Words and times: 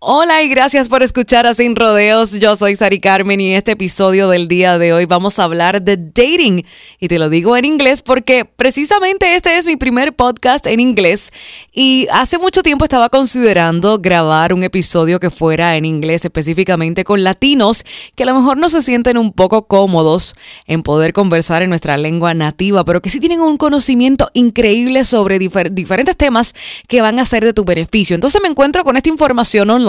Hola 0.00 0.44
y 0.44 0.48
gracias 0.48 0.88
por 0.88 1.02
escuchar 1.02 1.48
a 1.48 1.54
Sin 1.54 1.74
Rodeos. 1.74 2.38
Yo 2.38 2.54
soy 2.54 2.76
Sari 2.76 3.00
Carmen 3.00 3.40
y 3.40 3.50
en 3.50 3.56
este 3.56 3.72
episodio 3.72 4.28
del 4.28 4.46
día 4.46 4.78
de 4.78 4.92
hoy 4.92 5.06
vamos 5.06 5.40
a 5.40 5.42
hablar 5.42 5.82
de 5.82 5.96
dating. 5.96 6.64
Y 7.00 7.08
te 7.08 7.18
lo 7.18 7.28
digo 7.28 7.56
en 7.56 7.64
inglés 7.64 8.00
porque 8.02 8.44
precisamente 8.44 9.34
este 9.34 9.58
es 9.58 9.66
mi 9.66 9.74
primer 9.74 10.14
podcast 10.14 10.68
en 10.68 10.78
inglés 10.78 11.32
y 11.72 12.06
hace 12.12 12.38
mucho 12.38 12.62
tiempo 12.62 12.84
estaba 12.84 13.08
considerando 13.08 13.98
grabar 13.98 14.54
un 14.54 14.62
episodio 14.62 15.18
que 15.18 15.30
fuera 15.30 15.74
en 15.74 15.84
inglés 15.84 16.24
específicamente 16.24 17.02
con 17.02 17.24
latinos 17.24 17.84
que 18.14 18.22
a 18.22 18.26
lo 18.26 18.36
mejor 18.36 18.56
no 18.56 18.70
se 18.70 18.82
sienten 18.82 19.18
un 19.18 19.32
poco 19.32 19.66
cómodos 19.66 20.36
en 20.68 20.84
poder 20.84 21.12
conversar 21.12 21.64
en 21.64 21.70
nuestra 21.70 21.96
lengua 21.96 22.34
nativa, 22.34 22.84
pero 22.84 23.02
que 23.02 23.10
sí 23.10 23.18
tienen 23.18 23.40
un 23.40 23.56
conocimiento 23.56 24.30
increíble 24.32 25.02
sobre 25.02 25.40
difer 25.40 25.72
diferentes 25.72 26.16
temas 26.16 26.54
que 26.86 27.02
van 27.02 27.18
a 27.18 27.24
ser 27.24 27.44
de 27.44 27.52
tu 27.52 27.64
beneficio. 27.64 28.14
Entonces 28.14 28.40
me 28.40 28.46
encuentro 28.46 28.84
con 28.84 28.96
esta 28.96 29.08
información 29.08 29.70
online 29.70 29.87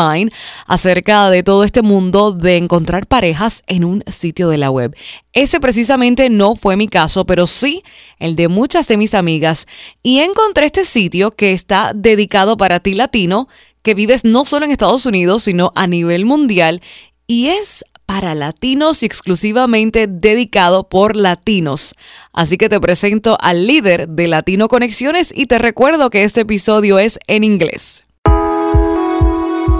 acerca 0.66 1.30
de 1.30 1.44
todo 1.44 1.64
este 1.64 1.82
mundo 1.82 2.32
de 2.32 2.58
encontrar 2.58 3.08
parejas 3.08 3.64
en 3.68 3.84
un 3.84 4.04
sitio 4.08 4.50
de 4.50 4.58
la 4.58 4.72
web. 4.72 4.96
Ese 5.34 5.60
precisamente 5.60 6.30
no 6.30 6.56
fue 6.56 6.76
mi 6.76 6.88
caso, 6.88 7.26
pero 7.26 7.48
sí 7.48 7.84
el 8.18 8.36
de 8.36 8.48
muchas 8.48 8.88
de 8.88 8.98
mis 8.98 9.14
amigas. 9.14 9.68
Y 10.04 10.20
encontré 10.20 10.66
este 10.66 10.86
sitio 10.86 11.32
que 11.32 11.54
está 11.54 11.92
dedicado 11.94 12.58
para 12.58 12.80
ti 12.80 12.94
latino, 12.94 13.48
que 13.82 13.94
vives 13.94 14.26
no 14.26 14.46
solo 14.46 14.66
en 14.66 14.72
Estados 14.72 15.06
Unidos, 15.06 15.44
sino 15.44 15.72
a 15.76 15.88
nivel 15.88 16.26
mundial. 16.26 16.82
Y 17.28 17.48
es 17.48 17.86
para 18.10 18.34
latinos 18.34 19.04
y 19.04 19.06
exclusivamente 19.06 20.08
dedicado 20.08 20.90
por 20.90 21.16
latinos. 21.16 21.94
Así 22.34 22.58
que 22.58 22.68
te 22.68 22.80
presento 22.80 23.38
al 23.40 23.68
líder 23.68 24.10
de 24.10 24.28
Latino 24.28 24.68
Conexiones 24.68 25.32
y 25.36 25.46
te 25.46 25.60
recuerdo 25.60 26.10
que 26.10 26.24
este 26.24 26.42
episodio 26.42 26.98
es 26.98 27.20
en 27.28 27.44
inglés. 27.44 28.04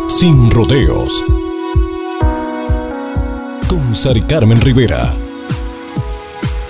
Sin 0.10 0.50
rodeos. 0.50 1.24
Con 3.70 3.94
Sari 3.94 4.22
Carmen 4.22 4.60
Rivera. 4.60 5.16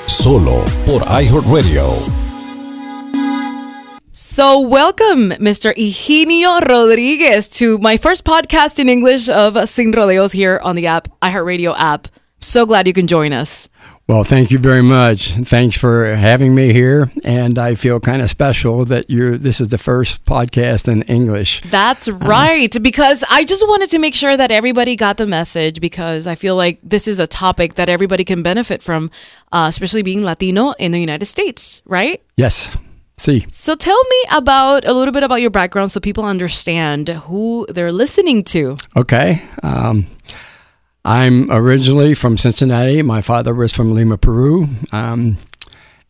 Solo 0.05 0.61
por 0.85 1.01
iHeartRadio. 1.03 1.87
So, 4.11 4.59
welcome, 4.59 5.29
Mr. 5.39 5.73
Eugenio 5.77 6.59
Rodriguez, 6.59 7.47
to 7.59 7.77
my 7.77 7.95
first 7.95 8.25
podcast 8.25 8.77
in 8.77 8.89
English 8.89 9.29
of 9.29 9.57
Sin 9.69 9.93
Rodeos 9.93 10.33
here 10.33 10.59
on 10.61 10.75
the 10.75 10.87
app, 10.87 11.07
iHeartRadio 11.21 11.73
app. 11.77 12.09
So 12.39 12.65
glad 12.65 12.87
you 12.87 12.93
can 12.93 13.07
join 13.07 13.33
us. 13.33 13.69
Well, 14.07 14.23
thank 14.23 14.49
you 14.49 14.57
very 14.57 14.81
much. 14.81 15.33
Thanks 15.33 15.77
for 15.77 16.15
having 16.15 16.55
me 16.55 16.73
here, 16.73 17.11
and 17.23 17.59
I 17.59 17.75
feel 17.75 17.99
kind 17.99 18.23
of 18.23 18.29
special 18.31 18.83
that 18.85 19.07
you're. 19.07 19.37
This 19.37 19.61
is 19.61 19.67
the 19.67 19.77
first 19.77 20.25
podcast 20.25 20.91
in 20.91 21.03
English. 21.03 21.61
That's 21.69 22.09
right, 22.09 22.75
uh, 22.75 22.79
because 22.79 23.23
I 23.29 23.45
just 23.45 23.67
wanted 23.67 23.89
to 23.91 23.99
make 23.99 24.15
sure 24.15 24.35
that 24.35 24.49
everybody 24.49 24.95
got 24.95 25.17
the 25.17 25.27
message 25.27 25.79
because 25.79 26.25
I 26.25 26.33
feel 26.33 26.55
like 26.55 26.79
this 26.81 27.07
is 27.07 27.19
a 27.19 27.27
topic 27.27 27.75
that 27.75 27.87
everybody 27.87 28.23
can 28.23 28.41
benefit 28.41 28.81
from, 28.81 29.11
uh, 29.51 29.67
especially 29.69 30.01
being 30.01 30.23
Latino 30.23 30.71
in 30.79 30.91
the 30.91 30.99
United 30.99 31.27
States, 31.27 31.83
right? 31.85 32.19
Yes. 32.35 32.75
See. 33.17 33.45
So 33.51 33.75
tell 33.75 34.01
me 34.09 34.23
about 34.31 34.85
a 34.85 34.93
little 34.93 35.11
bit 35.11 35.21
about 35.21 35.41
your 35.41 35.51
background 35.51 35.91
so 35.91 35.99
people 35.99 36.25
understand 36.25 37.09
who 37.09 37.67
they're 37.69 37.91
listening 37.91 38.43
to. 38.45 38.75
Okay. 38.95 39.43
Um, 39.61 40.07
I'm 41.05 41.49
originally 41.49 42.13
from 42.13 42.37
Cincinnati. 42.37 43.01
My 43.01 43.21
father 43.21 43.53
was 43.53 43.71
from 43.71 43.93
Lima, 43.93 44.17
Peru. 44.17 44.67
Um, 44.91 45.37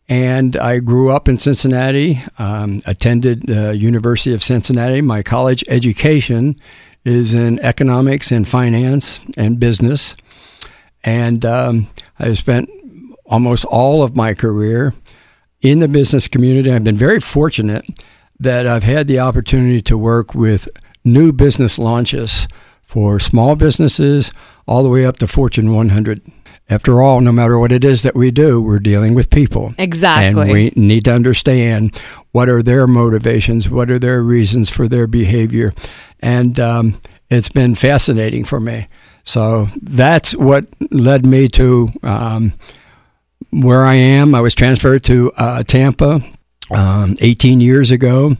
and 0.08 0.56
I 0.56 0.80
grew 0.80 1.10
up 1.10 1.28
in 1.28 1.38
Cincinnati, 1.38 2.20
um, 2.38 2.80
attended 2.84 3.46
the 3.46 3.76
University 3.76 4.34
of 4.34 4.42
Cincinnati. 4.42 5.00
My 5.00 5.22
college 5.22 5.62
education 5.68 6.60
is 7.04 7.32
in 7.32 7.60
economics 7.60 8.32
and 8.32 8.46
finance 8.46 9.20
and 9.36 9.60
business. 9.60 10.16
And 11.04 11.44
um, 11.44 11.86
I 12.18 12.32
spent 12.32 12.68
almost 13.24 13.64
all 13.66 14.02
of 14.02 14.16
my 14.16 14.34
career 14.34 14.94
in 15.60 15.78
the 15.78 15.88
business 15.88 16.26
community. 16.26 16.72
I've 16.72 16.84
been 16.84 16.96
very 16.96 17.20
fortunate 17.20 17.84
that 18.40 18.66
I've 18.66 18.82
had 18.82 19.06
the 19.06 19.20
opportunity 19.20 19.80
to 19.82 19.96
work 19.96 20.34
with 20.34 20.68
new 21.04 21.32
business 21.32 21.78
launches 21.78 22.48
for 22.90 23.20
small 23.20 23.54
businesses 23.54 24.32
all 24.66 24.82
the 24.82 24.88
way 24.88 25.06
up 25.06 25.16
to 25.18 25.28
Fortune 25.28 25.72
100. 25.72 26.22
After 26.68 27.00
all, 27.00 27.20
no 27.20 27.30
matter 27.30 27.56
what 27.56 27.70
it 27.70 27.84
is 27.84 28.02
that 28.02 28.16
we 28.16 28.32
do, 28.32 28.60
we're 28.60 28.80
dealing 28.80 29.14
with 29.14 29.30
people. 29.30 29.72
Exactly. 29.78 30.42
And 30.42 30.50
we 30.50 30.72
need 30.74 31.04
to 31.04 31.14
understand 31.14 31.96
what 32.32 32.48
are 32.48 32.64
their 32.64 32.88
motivations, 32.88 33.70
what 33.70 33.92
are 33.92 34.00
their 34.00 34.24
reasons 34.24 34.70
for 34.70 34.88
their 34.88 35.06
behavior. 35.06 35.72
And 36.18 36.58
um, 36.58 37.00
it's 37.30 37.48
been 37.48 37.76
fascinating 37.76 38.42
for 38.42 38.58
me. 38.58 38.88
So 39.22 39.68
that's 39.80 40.34
what 40.34 40.66
led 40.90 41.24
me 41.24 41.46
to 41.46 41.92
um, 42.02 42.54
where 43.52 43.84
I 43.84 43.94
am. 43.94 44.34
I 44.34 44.40
was 44.40 44.56
transferred 44.56 45.04
to 45.04 45.30
uh, 45.36 45.62
Tampa 45.62 46.22
um, 46.74 47.14
18 47.20 47.60
years 47.60 47.92
ago. 47.92 48.34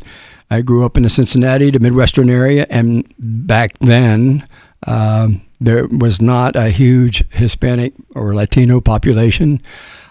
I 0.51 0.63
grew 0.63 0.85
up 0.85 0.97
in 0.97 1.05
the 1.05 1.09
Cincinnati, 1.09 1.71
the 1.71 1.81
Midwestern 1.81 2.29
area, 2.29 2.67
and 2.69 3.13
back 3.19 3.79
then 3.79 4.47
um, 4.87 5.43
there 5.61 5.87
was 5.87 6.21
not 6.21 6.57
a 6.57 6.71
huge 6.71 7.25
Hispanic 7.31 7.93
or 8.15 8.35
Latino 8.35 8.81
population. 8.81 9.61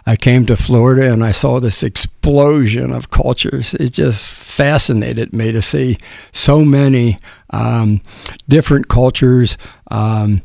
I 0.05 0.15
came 0.15 0.45
to 0.45 0.55
Florida 0.55 1.11
and 1.11 1.23
I 1.23 1.31
saw 1.31 1.59
this 1.59 1.83
explosion 1.83 2.91
of 2.91 3.09
cultures. 3.09 3.73
It 3.75 3.93
just 3.93 4.35
fascinated 4.35 5.33
me 5.33 5.51
to 5.51 5.61
see 5.61 5.97
so 6.31 6.63
many 6.63 7.19
um, 7.51 8.01
different 8.47 8.87
cultures. 8.87 9.57
Um, 9.91 10.41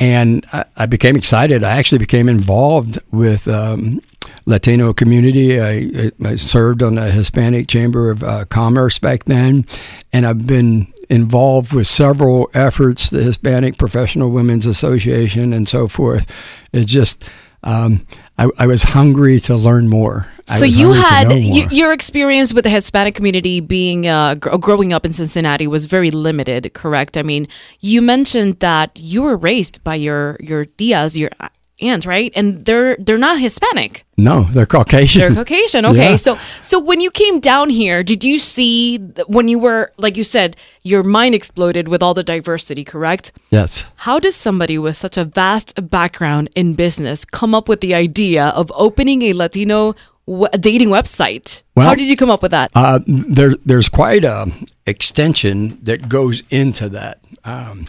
and 0.00 0.44
I, 0.52 0.64
I, 0.76 0.86
became 0.86 1.14
excited. 1.14 1.62
I 1.62 1.76
actually 1.76 1.98
became 1.98 2.28
involved 2.28 2.98
with 3.12 3.46
um, 3.46 4.00
Latino 4.46 4.92
community. 4.92 5.60
I, 5.60 6.10
I, 6.24 6.36
served 6.36 6.82
on 6.82 6.96
the 6.96 7.10
Hispanic 7.10 7.68
Chamber 7.68 8.10
of 8.10 8.22
uh, 8.22 8.44
Commerce 8.46 8.98
back 8.98 9.24
then, 9.24 9.64
and 10.12 10.26
I've 10.26 10.46
been 10.46 10.92
involved 11.08 11.72
with 11.72 11.86
several 11.86 12.50
efforts, 12.54 13.10
the 13.10 13.22
Hispanic 13.22 13.78
Professional 13.78 14.30
Women's 14.30 14.66
Association, 14.66 15.52
and 15.52 15.68
so 15.68 15.88
forth. 15.88 16.30
It 16.72 16.86
just 16.86 17.28
um, 17.64 18.06
I, 18.36 18.50
I, 18.58 18.66
was 18.66 18.82
hungry 18.82 19.40
to 19.40 19.56
learn 19.56 19.88
more. 19.88 20.26
So 20.44 20.66
you 20.66 20.92
had 20.92 21.32
you, 21.32 21.66
your 21.70 21.94
experience 21.94 22.52
with 22.52 22.64
the 22.64 22.70
Hispanic 22.70 23.14
community 23.14 23.60
being 23.60 24.06
uh, 24.06 24.34
growing 24.34 24.92
up 24.92 25.06
in 25.06 25.14
Cincinnati 25.14 25.66
was 25.66 25.86
very 25.86 26.10
limited, 26.10 26.74
correct? 26.74 27.16
I 27.16 27.22
mean, 27.22 27.48
you 27.80 28.02
mentioned 28.02 28.60
that 28.60 29.00
you 29.00 29.22
were 29.22 29.38
raised 29.38 29.82
by 29.82 29.94
your 29.94 30.36
your 30.40 30.66
tias, 30.66 31.16
your 31.16 31.30
aunts, 31.80 32.06
right? 32.06 32.30
And 32.36 32.66
they're 32.66 32.96
they're 32.96 33.16
not 33.16 33.40
Hispanic. 33.40 34.03
No, 34.16 34.44
they're 34.44 34.66
Caucasian. 34.66 35.20
They're 35.20 35.34
Caucasian. 35.34 35.84
Okay. 35.86 36.10
Yeah. 36.10 36.16
So 36.16 36.38
so 36.62 36.78
when 36.78 37.00
you 37.00 37.10
came 37.10 37.40
down 37.40 37.70
here, 37.70 38.02
did 38.02 38.22
you 38.22 38.38
see 38.38 38.98
when 39.26 39.48
you 39.48 39.58
were 39.58 39.92
like 39.96 40.16
you 40.16 40.24
said, 40.24 40.56
your 40.82 41.02
mind 41.02 41.34
exploded 41.34 41.88
with 41.88 42.02
all 42.02 42.14
the 42.14 42.22
diversity, 42.22 42.84
correct? 42.84 43.32
Yes. 43.50 43.86
How 43.96 44.18
does 44.20 44.36
somebody 44.36 44.78
with 44.78 44.96
such 44.96 45.16
a 45.16 45.24
vast 45.24 45.90
background 45.90 46.48
in 46.54 46.74
business 46.74 47.24
come 47.24 47.54
up 47.54 47.68
with 47.68 47.80
the 47.80 47.94
idea 47.94 48.48
of 48.50 48.70
opening 48.76 49.22
a 49.22 49.32
Latino 49.32 49.94
w- 50.26 50.48
dating 50.60 50.88
website? 50.90 51.62
Well, 51.74 51.88
How 51.88 51.94
did 51.96 52.06
you 52.08 52.16
come 52.16 52.30
up 52.30 52.42
with 52.42 52.52
that? 52.52 52.70
Uh, 52.74 53.00
there, 53.06 53.54
there's 53.64 53.88
quite 53.88 54.24
a 54.24 54.46
extension 54.86 55.78
that 55.82 56.08
goes 56.08 56.42
into 56.50 56.88
that. 56.90 57.18
Um, 57.44 57.88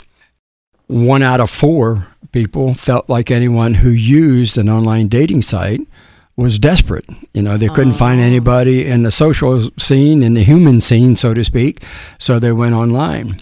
one 0.88 1.22
out 1.24 1.40
of 1.40 1.50
four 1.50 2.08
people 2.32 2.74
felt 2.74 3.10
like 3.10 3.32
anyone 3.32 3.76
who 3.76 3.90
used 3.90 4.58
an 4.58 4.70
online 4.70 5.08
dating 5.08 5.42
site 5.42 5.82
was 6.38 6.60
desperate. 6.60 7.06
You 7.34 7.42
know, 7.42 7.58
they 7.58 7.70
couldn't 7.70 7.94
find 7.94 8.20
anybody 8.20 8.86
in 8.86 9.04
the 9.04 9.12
social 9.12 9.70
scene, 9.78 10.22
in 10.22 10.34
the 10.34 10.44
human 10.44 10.82
scene, 10.82 11.16
so 11.16 11.34
to 11.34 11.44
speak, 11.44 11.84
so 12.20 12.40
they 12.40 12.52
went 12.52 12.76
online. 12.76 13.42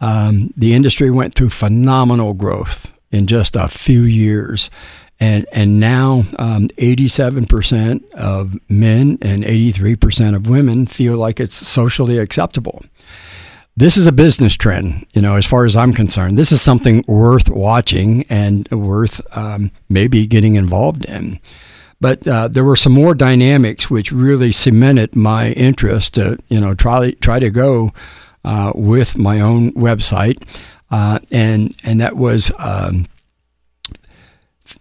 Um, 0.00 0.52
the 0.56 0.74
industry 0.74 1.10
went 1.10 1.34
through 1.34 1.50
phenomenal 1.50 2.32
growth 2.34 2.92
in 3.10 3.26
just 3.26 3.56
a 3.56 3.68
few 3.68 4.02
years. 4.02 4.70
And, 5.18 5.44
and 5.52 5.78
now 5.78 6.22
um, 6.38 6.68
87% 6.78 8.10
of 8.12 8.56
men 8.70 9.18
and 9.20 9.44
83% 9.44 10.34
of 10.34 10.48
women 10.48 10.86
feel 10.86 11.16
like 11.16 11.40
it's 11.40 11.56
socially 11.56 12.18
acceptable 12.18 12.82
this 13.76 13.96
is 13.96 14.06
a 14.06 14.12
business 14.12 14.56
trend, 14.56 15.06
you 15.14 15.22
know, 15.22 15.36
as 15.36 15.46
far 15.46 15.64
as 15.64 15.74
I'm 15.74 15.94
concerned. 15.94 16.36
This 16.36 16.52
is 16.52 16.60
something 16.60 17.02
worth 17.08 17.48
watching 17.48 18.26
and 18.28 18.68
worth 18.70 19.20
um, 19.34 19.70
maybe 19.88 20.26
getting 20.26 20.56
involved 20.56 21.06
in. 21.06 21.40
But 22.00 22.26
uh, 22.26 22.48
there 22.48 22.64
were 22.64 22.76
some 22.76 22.92
more 22.92 23.14
dynamics 23.14 23.90
which 23.90 24.10
really 24.10 24.52
cemented 24.52 25.14
my 25.14 25.50
interest 25.52 26.14
to, 26.14 26.38
you 26.48 26.58
know, 26.60 26.74
try 26.74 27.10
try 27.20 27.38
to 27.38 27.50
go 27.50 27.92
uh, 28.44 28.72
with 28.74 29.18
my 29.18 29.40
own 29.40 29.72
website, 29.74 30.42
uh, 30.90 31.18
and 31.30 31.76
and 31.84 32.00
that 32.00 32.16
was 32.16 32.50
um, 32.58 33.06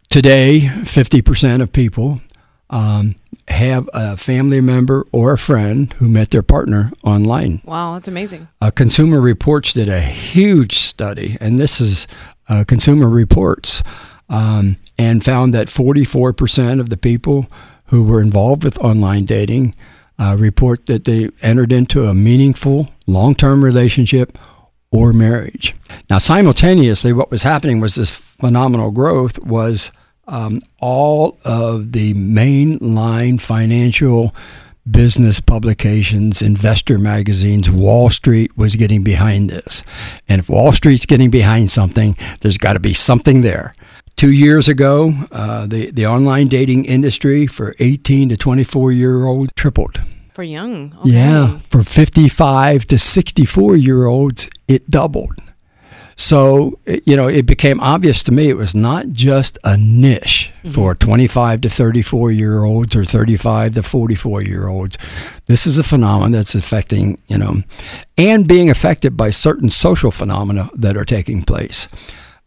today 0.10 0.62
fifty 0.86 1.22
percent 1.22 1.62
of 1.62 1.74
people 1.74 2.22
um, 2.70 3.16
have 3.48 3.90
a 3.94 4.16
family 4.16 4.62
member 4.62 5.06
or 5.12 5.34
a 5.34 5.38
friend 5.38 5.92
who 5.94 6.08
met 6.08 6.30
their 6.30 6.44
partner 6.44 6.92
online. 7.04 7.62
Wow, 7.66 7.94
that's 7.94 8.08
amazing. 8.08 8.48
Uh, 8.62 8.72
Consumer 8.72 9.20
Reports 9.20 9.74
did 9.74 9.90
a 9.90 10.00
huge 10.00 10.78
study, 10.78 11.36
and 11.42 11.60
this 11.60 11.82
is 11.82 12.08
uh, 12.48 12.64
Consumer 12.68 13.10
Reports, 13.10 13.84
um, 14.30 14.78
and 14.98 15.24
found 15.24 15.54
that 15.54 15.68
44% 15.68 16.80
of 16.80 16.90
the 16.90 16.98
people 16.98 17.48
who 17.86 18.04
were 18.04 18.22
involved 18.22 18.64
with 18.64 18.78
online 18.80 19.26
dating 19.26 19.76
uh, 20.20 20.36
report 20.38 20.86
that 20.86 21.06
they 21.06 21.30
entered 21.42 21.72
into 21.72 22.06
a 22.06 22.14
meaningful 22.14 22.90
long 23.08 23.34
term 23.34 23.64
relationship 23.64 24.38
or 24.92 25.14
marriage. 25.14 25.76
Now, 26.10 26.18
simultaneously, 26.18 27.14
what 27.14 27.32
was 27.32 27.44
happening 27.44 27.80
was 27.80 27.96
this 27.96 28.10
phenomenal 28.10 28.92
growth 28.92 29.40
was 29.40 29.92
um, 30.28 30.62
all 30.80 31.38
of 31.44 31.92
the 31.92 32.14
mainline 32.14 33.40
financial 33.42 34.36
business 34.90 35.40
publications, 35.40 36.42
investor 36.42 36.98
magazines, 36.98 37.70
Wall 37.70 38.10
Street 38.10 38.56
was 38.58 38.76
getting 38.76 39.04
behind 39.04 39.50
this. 39.50 39.84
And 40.28 40.40
if 40.40 40.50
Wall 40.50 40.72
Street's 40.72 41.06
getting 41.06 41.30
behind 41.30 41.70
something, 41.70 42.16
there's 42.42 42.58
got 42.58 42.74
to 42.74 42.80
be 42.80 42.94
something 42.94 43.42
there. 43.42 43.74
Two 44.20 44.34
years 44.34 44.68
ago, 44.68 45.14
uh, 45.32 45.66
the, 45.66 45.92
the 45.92 46.06
online 46.06 46.50
dating 46.50 46.84
industry 46.84 47.48
for 47.48 47.74
18 47.80 48.28
to 48.28 48.36
24 48.36 48.92
year 48.92 49.24
old 49.24 49.56
tripled. 49.56 50.02
For 50.34 50.44
young. 50.44 50.94
Okay. 51.00 51.12
Yeah, 51.12 51.60
for 51.60 51.84
55 51.84 52.84
to 52.88 52.98
64 52.98 53.78
year 53.78 54.08
olds, 54.08 54.50
it 54.68 54.90
doubled. 54.90 55.42
So, 56.18 56.78
you 57.06 57.16
know, 57.16 57.30
it 57.30 57.46
became 57.46 57.80
obvious 57.80 58.22
to 58.24 58.34
me 58.34 58.50
it 58.50 58.58
was 58.58 58.76
not 58.76 59.08
just 59.12 59.58
a 59.64 59.78
niche 59.78 60.52
mm-hmm. 60.66 60.72
for 60.74 60.96
25 60.96 61.62
to 61.62 61.70
34 61.70 62.32
year 62.32 62.66
olds 62.66 62.98
or 62.98 63.06
35 63.06 63.76
to 63.76 63.84
44 63.84 64.42
year 64.42 64.68
olds. 64.68 64.98
This 65.46 65.66
is 65.66 65.80
a 65.80 65.84
phenomenon 65.84 66.34
that's 66.34 66.56
affecting, 66.56 67.22
you 67.30 67.38
know, 67.38 67.60
and 68.18 68.50
being 68.50 68.70
affected 68.70 69.16
by 69.16 69.30
certain 69.30 69.70
social 69.70 70.12
phenomena 70.12 70.70
that 70.76 70.98
are 70.98 71.06
taking 71.06 71.42
place. 71.42 71.88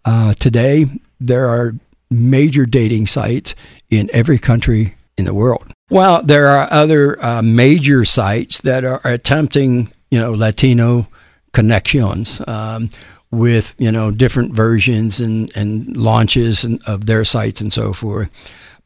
Uh, 0.05 0.35
today, 0.35 0.87
there 1.27 1.47
are 1.47 1.75
major 2.11 2.67
dating 2.67 3.07
sites 3.07 3.55
in 3.91 4.11
every 4.13 4.39
country 4.39 4.95
in 5.17 5.25
the 5.25 5.35
world. 5.35 5.73
Well, 5.91 6.23
there 6.23 6.47
are 6.49 6.69
other 6.73 7.23
uh, 7.25 7.43
major 7.43 8.05
sites 8.05 8.61
that 8.63 8.85
are 8.85 9.01
attempting, 9.05 9.93
you 10.11 10.19
know, 10.19 10.33
Latino 10.33 11.09
connections. 11.53 12.41
Um, 12.47 12.91
with 13.33 13.75
you 13.79 13.91
know 13.91 14.11
different 14.11 14.55
versions 14.55 15.19
and, 15.19 15.51
and 15.57 15.97
launches 15.97 16.65
and, 16.65 16.81
of 16.87 17.07
their 17.07 17.25
sites 17.25 17.61
and 17.61 17.73
so 17.73 17.93
forth. 17.93 18.31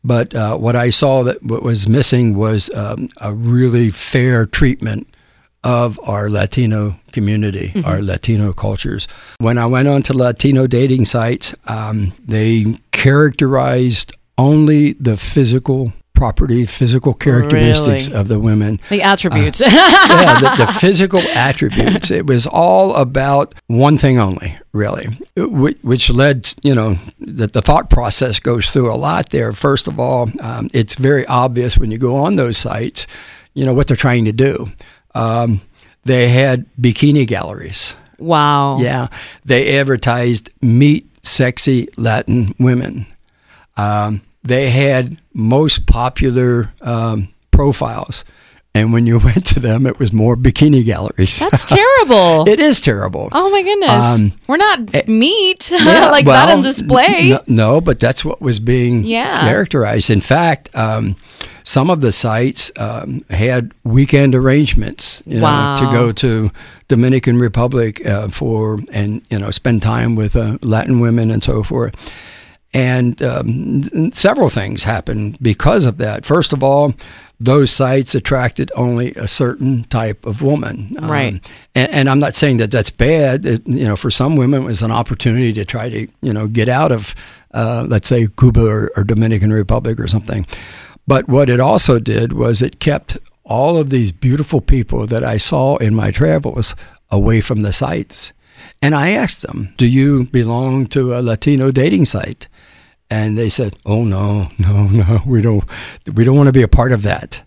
But 0.02 0.34
uh, 0.34 0.56
what 0.56 0.76
I 0.76 0.90
saw 0.90 1.24
that 1.24 1.42
what 1.42 1.64
was 1.64 1.88
missing 1.88 2.36
was 2.36 2.72
um, 2.74 3.08
a 3.16 3.34
really 3.34 3.90
fair 3.90 4.46
treatment 4.46 5.08
of 5.64 5.98
our 6.02 6.30
Latino 6.30 6.96
community, 7.12 7.68
mm-hmm. 7.68 7.88
our 7.88 8.00
Latino 8.00 8.52
cultures. 8.52 9.08
When 9.38 9.58
I 9.58 9.66
went 9.66 9.88
on 9.88 10.02
to 10.02 10.12
Latino 10.12 10.66
dating 10.66 11.06
sites, 11.06 11.54
um, 11.66 12.12
they 12.24 12.78
characterized 12.92 14.14
only 14.38 14.92
the 14.94 15.16
physical 15.16 15.92
property, 16.16 16.66
physical 16.66 17.14
characteristics 17.14 18.08
really? 18.08 18.20
of 18.20 18.28
the 18.28 18.40
women. 18.40 18.80
The 18.88 19.02
attributes. 19.02 19.60
Uh, 19.60 19.68
yeah, 19.70 20.40
the, 20.40 20.64
the, 20.64 20.72
physical 20.80 21.20
attributes. 21.20 22.10
It 22.10 22.26
was 22.26 22.46
all 22.46 22.94
about 22.96 23.54
one 23.68 23.98
thing 23.98 24.18
only, 24.18 24.56
really, 24.72 25.08
which 25.36 26.10
led, 26.10 26.52
you 26.62 26.74
know, 26.74 26.96
that 27.20 27.52
the 27.52 27.62
thought 27.62 27.90
process 27.90 28.40
goes 28.40 28.70
through 28.70 28.90
a 28.90 28.96
lot 28.96 29.30
there. 29.30 29.52
First 29.52 29.86
of 29.86 30.00
all, 30.00 30.28
um, 30.40 30.68
it's 30.72 30.96
very 30.96 31.24
obvious 31.26 31.78
when 31.78 31.92
you 31.92 31.98
go 31.98 32.16
on 32.16 32.36
those 32.36 32.56
sites, 32.56 33.06
you 33.54 33.64
know, 33.64 33.74
what 33.74 33.86
they're 33.86 33.96
trying 33.96 34.24
to 34.24 34.32
do. 34.32 34.70
Um, 35.16 35.60
they 36.04 36.28
had 36.28 36.66
bikini 36.80 37.26
galleries. 37.26 37.96
Wow. 38.18 38.78
Yeah. 38.78 39.08
They 39.44 39.78
advertised 39.78 40.50
meet 40.62 41.10
sexy 41.22 41.88
Latin 41.96 42.54
women. 42.58 43.06
Um, 43.76 44.22
they 44.42 44.70
had 44.70 45.18
most 45.34 45.86
popular 45.86 46.72
um, 46.80 47.34
profiles. 47.50 48.24
And 48.74 48.92
when 48.92 49.06
you 49.06 49.18
went 49.24 49.46
to 49.46 49.60
them, 49.60 49.86
it 49.86 49.98
was 49.98 50.12
more 50.12 50.36
bikini 50.36 50.84
galleries. 50.84 51.40
That's 51.40 51.64
terrible. 51.78 52.46
it 52.48 52.60
is 52.60 52.80
terrible. 52.80 53.28
Oh 53.32 53.50
my 53.50 53.62
goodness. 53.62 54.20
Um, 54.20 54.32
We're 54.46 54.58
not 54.58 54.94
eh, 54.94 55.02
meat 55.08 55.70
yeah, 55.72 56.10
like 56.10 56.26
well, 56.26 56.46
that 56.46 56.54
on 56.54 56.62
display. 56.62 57.32
N- 57.32 57.40
no, 57.46 57.80
but 57.80 57.98
that's 57.98 58.24
what 58.24 58.40
was 58.40 58.60
being 58.60 59.02
yeah. 59.04 59.40
characterized. 59.40 60.10
In 60.10 60.20
fact, 60.20 60.68
um, 60.74 61.16
some 61.66 61.90
of 61.90 62.00
the 62.00 62.12
sites 62.12 62.70
um, 62.76 63.22
had 63.28 63.72
weekend 63.82 64.36
arrangements 64.36 65.20
you 65.26 65.40
wow. 65.40 65.74
know, 65.74 65.80
to 65.80 65.92
go 65.92 66.12
to 66.12 66.52
Dominican 66.86 67.40
Republic 67.40 68.06
uh, 68.06 68.28
for 68.28 68.78
and 68.92 69.26
you 69.30 69.38
know 69.40 69.50
spend 69.50 69.82
time 69.82 70.14
with 70.14 70.36
uh, 70.36 70.58
Latin 70.62 71.00
women 71.00 71.28
and 71.28 71.42
so 71.42 71.64
forth. 71.64 71.94
And 72.72 73.20
um, 73.22 74.12
several 74.12 74.48
things 74.48 74.84
happened 74.84 75.38
because 75.40 75.86
of 75.86 75.96
that. 75.96 76.24
First 76.24 76.52
of 76.52 76.62
all, 76.62 76.92
those 77.40 77.70
sites 77.70 78.14
attracted 78.14 78.70
only 78.76 79.12
a 79.14 79.26
certain 79.26 79.84
type 79.84 80.24
of 80.24 80.42
woman. 80.42 80.94
Um, 80.98 81.10
right. 81.10 81.34
Um, 81.34 81.40
and, 81.74 81.92
and, 81.92 82.08
I'm 82.10 82.18
not 82.18 82.34
saying 82.34 82.58
that 82.58 82.70
that's 82.70 82.90
bad. 82.90 83.46
It, 83.46 83.66
you 83.66 83.84
know, 83.84 83.96
for 83.96 84.10
some 84.10 84.36
women, 84.36 84.62
it 84.62 84.66
was 84.66 84.82
an 84.82 84.90
opportunity 84.90 85.54
to 85.54 85.64
try 85.64 85.88
to, 85.88 86.06
you 86.20 86.32
know, 86.32 86.48
get 86.48 86.68
out 86.68 86.92
of, 86.92 87.14
uh, 87.52 87.86
let's 87.88 88.08
say, 88.08 88.26
Cuba 88.38 88.66
or, 88.66 88.90
or 88.94 89.04
Dominican 89.04 89.52
Republic 89.52 89.98
or 89.98 90.06
something. 90.06 90.46
But 91.06 91.28
what 91.28 91.48
it 91.48 91.60
also 91.60 91.98
did 91.98 92.32
was 92.32 92.60
it 92.60 92.80
kept 92.80 93.18
all 93.44 93.76
of 93.76 93.90
these 93.90 94.12
beautiful 94.12 94.60
people 94.60 95.06
that 95.06 95.22
I 95.22 95.36
saw 95.36 95.76
in 95.76 95.94
my 95.94 96.10
travels 96.10 96.74
away 97.10 97.40
from 97.40 97.60
the 97.60 97.72
sites. 97.72 98.32
And 98.82 98.94
I 98.94 99.10
asked 99.10 99.42
them, 99.42 99.72
Do 99.76 99.86
you 99.86 100.24
belong 100.24 100.86
to 100.88 101.14
a 101.14 101.22
Latino 101.22 101.70
dating 101.70 102.06
site? 102.06 102.48
and 103.10 103.36
they 103.38 103.48
said, 103.48 103.76
"Oh 103.84 104.04
no, 104.04 104.48
no, 104.58 104.86
no, 104.88 105.20
we 105.26 105.42
don't, 105.42 105.64
we 106.12 106.24
don't 106.24 106.36
want 106.36 106.48
to 106.48 106.52
be 106.52 106.62
a 106.62 106.68
part 106.68 106.92
of 106.92 107.02
that." 107.02 107.42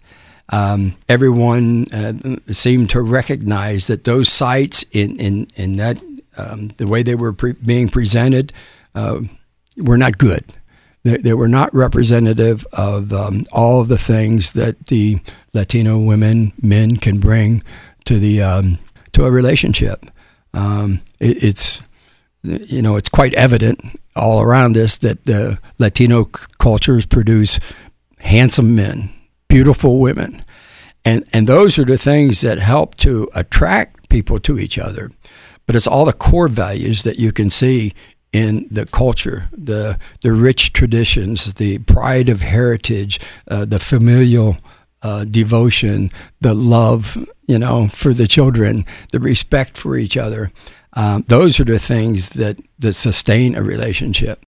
Um, 0.51 0.95
everyone 1.07 1.85
uh, 1.93 2.13
seemed 2.51 2.89
to 2.91 3.01
recognize 3.01 3.87
that 3.87 4.03
those 4.03 4.29
sites 4.29 4.83
in 4.91 5.19
in 5.19 5.47
in 5.55 5.75
that 5.77 6.01
um, 6.37 6.69
the 6.77 6.87
way 6.87 7.03
they 7.03 7.15
were 7.15 7.33
pre- 7.33 7.53
being 7.53 7.89
presented 7.89 8.53
uh, 8.95 9.21
were 9.77 9.97
not 9.97 10.17
good. 10.17 10.45
They, 11.03 11.33
were 11.33 11.47
not 11.47 11.73
representative 11.73 12.65
of 12.73 13.13
um, 13.13 13.45
all 13.53 13.79
of 13.79 13.87
the 13.87 13.97
things 13.97 14.53
that 14.53 14.87
the 14.87 15.19
Latino 15.53 15.97
women 15.97 16.51
men 16.61 16.97
can 16.97 17.19
bring 17.19 17.63
to 18.03 18.19
the 18.19 18.41
um, 18.41 18.79
to 19.13 19.25
a 19.25 19.31
relationship. 19.31 20.05
Um, 20.53 21.01
it, 21.19 21.41
it's 21.43 21.81
you 22.43 22.81
know, 22.81 22.95
it's 22.95 23.09
quite 23.09 23.33
evident 23.33 23.99
all 24.15 24.41
around 24.41 24.77
us 24.77 24.97
that 24.97 25.25
the 25.25 25.59
Latino 25.77 26.23
c- 26.23 26.45
cultures 26.57 27.05
produce 27.05 27.59
handsome 28.19 28.75
men, 28.75 29.09
beautiful 29.47 29.99
women. 29.99 30.43
And, 31.03 31.25
and 31.33 31.47
those 31.47 31.79
are 31.79 31.85
the 31.85 31.97
things 31.97 32.41
that 32.41 32.59
help 32.59 32.95
to 32.97 33.29
attract 33.33 34.09
people 34.09 34.39
to 34.41 34.57
each 34.57 34.77
other. 34.77 35.11
But 35.65 35.75
it's 35.75 35.87
all 35.87 36.05
the 36.05 36.13
core 36.13 36.47
values 36.47 37.03
that 37.03 37.19
you 37.19 37.31
can 37.31 37.49
see 37.49 37.93
in 38.31 38.67
the 38.69 38.85
culture, 38.85 39.45
the, 39.51 39.97
the 40.21 40.33
rich 40.33 40.73
traditions, 40.73 41.53
the 41.55 41.79
pride 41.79 42.29
of 42.29 42.41
heritage, 42.41 43.19
uh, 43.47 43.65
the 43.65 43.79
familial 43.79 44.57
uh, 45.01 45.23
devotion, 45.23 46.11
the 46.41 46.53
love, 46.53 47.17
you 47.47 47.57
know, 47.57 47.87
for 47.87 48.13
the 48.13 48.27
children, 48.27 48.85
the 49.11 49.19
respect 49.19 49.77
for 49.77 49.95
each 49.95 50.17
other. 50.17 50.51
Um, 50.93 51.23
those 51.27 51.59
are 51.59 51.65
the 51.65 51.79
things 51.79 52.29
that, 52.29 52.59
that 52.79 52.93
sustain 52.93 53.55
a 53.55 53.63
relationship. 53.63 54.43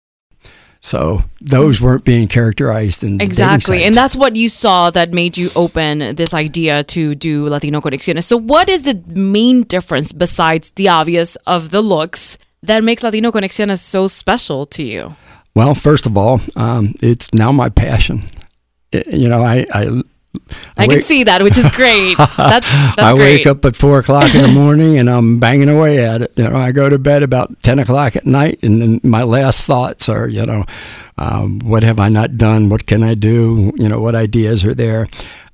So 0.81 1.23
those 1.41 1.81
weren't 1.81 2.05
being 2.05 2.29
characterized 2.29 3.03
in 3.03 3.19
exactly, 3.19 3.83
and 3.83 3.93
that's 3.93 4.15
what 4.15 4.37
you 4.37 4.47
saw 4.47 4.89
that 4.91 5.11
made 5.11 5.37
you 5.37 5.49
open 5.53 6.15
this 6.15 6.33
idea 6.33 6.85
to 6.85 7.15
do 7.15 7.49
Latino 7.49 7.81
Conexiones. 7.81 8.23
So, 8.23 8.37
what 8.37 8.69
is 8.69 8.85
the 8.85 9.03
main 9.07 9.63
difference 9.63 10.13
besides 10.13 10.71
the 10.71 10.87
obvious 10.87 11.35
of 11.45 11.71
the 11.71 11.81
looks 11.81 12.37
that 12.63 12.83
makes 12.83 13.03
Latino 13.03 13.31
Conexiones 13.31 13.79
so 13.79 14.07
special 14.07 14.65
to 14.67 14.83
you? 14.83 15.15
Well, 15.55 15.75
first 15.75 16.05
of 16.05 16.17
all, 16.17 16.39
um, 16.55 16.93
it's 17.01 17.33
now 17.33 17.51
my 17.51 17.69
passion. 17.69 18.23
It, 18.91 19.07
you 19.07 19.27
know, 19.29 19.41
I, 19.41 19.65
I 19.73 20.01
I, 20.77 20.85
can 20.85 20.97
wake- 20.97 21.01
see 21.03 21.23
that, 21.23 21.41
which 21.41 21.57
is 21.57 21.69
great. 21.71 22.15
That's 22.37 22.69
that's 22.95 22.99
I 22.99 23.13
great. 23.13 23.39
wake 23.39 23.47
up 23.47 23.65
at 23.65 23.75
four 23.75 23.99
o'clock 23.99 24.33
in 24.35 24.43
the 24.43 24.47
morning 24.47 24.97
and 24.97 25.09
I'm 25.09 25.39
banging 25.39 25.69
away 25.69 26.05
at 26.05 26.21
it. 26.21 26.33
You 26.37 26.47
know, 26.47 26.55
I 26.55 26.71
go 26.71 26.87
to 26.87 26.99
bed 26.99 27.23
about 27.23 27.61
ten 27.63 27.79
o'clock 27.79 28.15
at 28.15 28.25
night, 28.25 28.59
and 28.61 28.81
then 28.81 29.01
my 29.03 29.23
last 29.23 29.63
thoughts 29.63 30.07
are, 30.07 30.27
you 30.27 30.45
know, 30.45 30.65
um, 31.17 31.59
what 31.59 31.83
have 31.83 31.99
I 31.99 32.09
not 32.09 32.37
done? 32.37 32.69
What 32.69 32.85
can 32.85 33.03
I 33.03 33.15
do? 33.15 33.73
You 33.75 33.89
know, 33.89 33.99
what 33.99 34.15
ideas 34.15 34.63
are 34.65 34.75
there? 34.75 35.07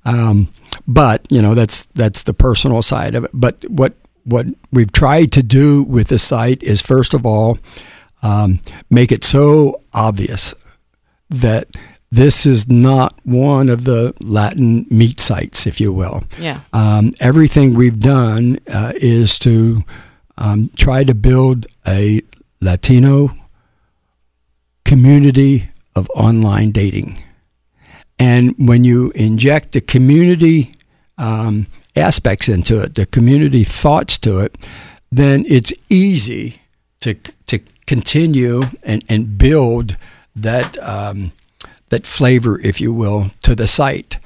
Um, 0.03 0.49
but 0.85 1.25
you 1.31 1.41
know, 1.41 1.55
that's 1.55 1.85
that's 1.95 2.23
the 2.23 2.33
personal 2.33 2.81
side 2.81 3.15
of 3.15 3.23
it. 3.23 3.31
But 3.33 3.63
what 3.69 3.93
what 4.25 4.47
we've 4.71 4.91
tried 4.91 5.31
to 5.31 5.43
do 5.43 5.83
with 5.83 6.07
the 6.07 6.19
site 6.19 6.61
is 6.63 6.81
first 6.81 7.13
of 7.13 7.25
all 7.25 7.57
um, 8.21 8.59
make 8.89 9.11
it 9.11 9.23
so 9.23 9.79
obvious 9.93 10.53
that 11.29 11.67
this 12.11 12.45
is 12.45 12.69
not 12.69 13.19
one 13.23 13.67
of 13.69 13.83
the 13.83 14.13
Latin 14.21 14.85
meat 14.89 15.19
sites, 15.19 15.67
if 15.67 15.81
you 15.81 15.91
will. 15.91 16.23
Yeah. 16.39 16.61
Um, 16.71 17.13
everything 17.19 17.73
we've 17.73 17.99
done 17.99 18.59
uh, 18.71 18.93
is 18.95 19.37
to 19.39 19.83
um, 20.37 20.69
try 20.77 21.03
to 21.03 21.13
build 21.13 21.67
a 21.85 22.21
Latino 22.61 23.31
community 24.85 25.69
of 25.95 26.09
online 26.15 26.71
dating. 26.71 27.21
And 28.17 28.55
when 28.57 28.85
you 28.85 29.11
inject 29.11 29.73
the 29.73 29.81
community 29.81 30.71
um, 31.17 31.67
aspects 31.95 32.49
into 32.49 32.81
it, 32.81 32.95
the 32.95 33.05
community 33.05 33.63
thoughts 33.63 34.17
to 34.19 34.39
it, 34.39 34.57
then 35.11 35.45
it's 35.47 35.73
easy 35.89 36.61
to 37.01 37.13
to 37.47 37.59
continue 37.87 38.61
and, 38.83 39.03
and 39.09 39.37
build 39.37 39.95
that 40.35 40.77
um, 40.79 41.31
that 41.89 42.05
flavor, 42.05 42.59
if 42.61 42.81
you 42.81 42.91
will, 42.93 43.31
to 43.43 43.55
the 43.55 43.67
site. 43.67 44.17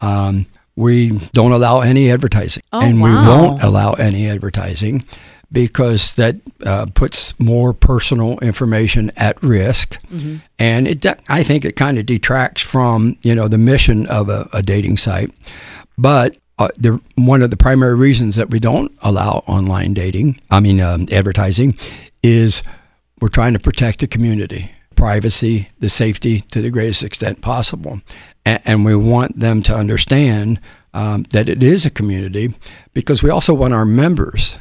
Um, 0.00 0.46
we 0.76 1.18
don't 1.32 1.52
allow 1.52 1.80
any 1.80 2.10
advertising, 2.10 2.62
Oh, 2.72 2.80
and 2.84 3.00
we 3.00 3.10
won't 3.10 3.62
allow 3.62 3.92
any 3.92 4.28
advertising 4.28 5.04
because 5.52 6.14
that 6.16 6.34
uh, 6.66 6.86
puts 6.94 7.38
more 7.38 7.72
personal 7.72 8.38
information 8.40 9.12
at 9.16 9.40
risk, 9.42 10.00
Mm-hmm. 10.10 10.36
and 10.58 10.88
it 10.88 11.06
I 11.28 11.44
think 11.44 11.64
it 11.64 11.76
kind 11.76 11.96
of 11.98 12.06
detracts 12.06 12.60
from 12.62 13.16
you 13.22 13.34
know 13.36 13.46
the 13.48 13.58
mission 13.58 14.06
of 14.08 14.28
a, 14.28 14.48
a 14.52 14.62
dating 14.62 14.96
site. 14.96 15.30
But 15.96 16.36
uh, 16.58 16.68
the 16.78 17.00
one 17.16 17.42
of 17.42 17.50
the 17.50 17.56
primary 17.56 17.94
reasons 17.94 18.36
that 18.36 18.50
we 18.50 18.60
don't 18.60 18.92
allow 19.02 19.42
online 19.46 19.94
dating, 19.94 20.40
I 20.50 20.60
mean 20.60 20.80
um, 20.80 21.06
advertising, 21.10 21.76
is 22.22 22.62
we're 23.20 23.28
trying 23.28 23.54
to 23.54 23.58
protect 23.58 24.00
the 24.00 24.06
community, 24.06 24.70
privacy, 24.94 25.70
the 25.78 25.88
safety 25.88 26.40
to 26.40 26.62
the 26.62 26.70
greatest 26.70 27.02
extent 27.02 27.42
possible, 27.42 28.00
and, 28.44 28.60
and 28.64 28.84
we 28.84 28.94
want 28.94 29.40
them 29.40 29.62
to 29.64 29.74
understand 29.74 30.60
um, 30.92 31.24
that 31.30 31.48
it 31.48 31.62
is 31.62 31.84
a 31.84 31.90
community 31.90 32.54
because 32.92 33.22
we 33.22 33.30
also 33.30 33.52
want 33.52 33.74
our 33.74 33.84
members 33.84 34.56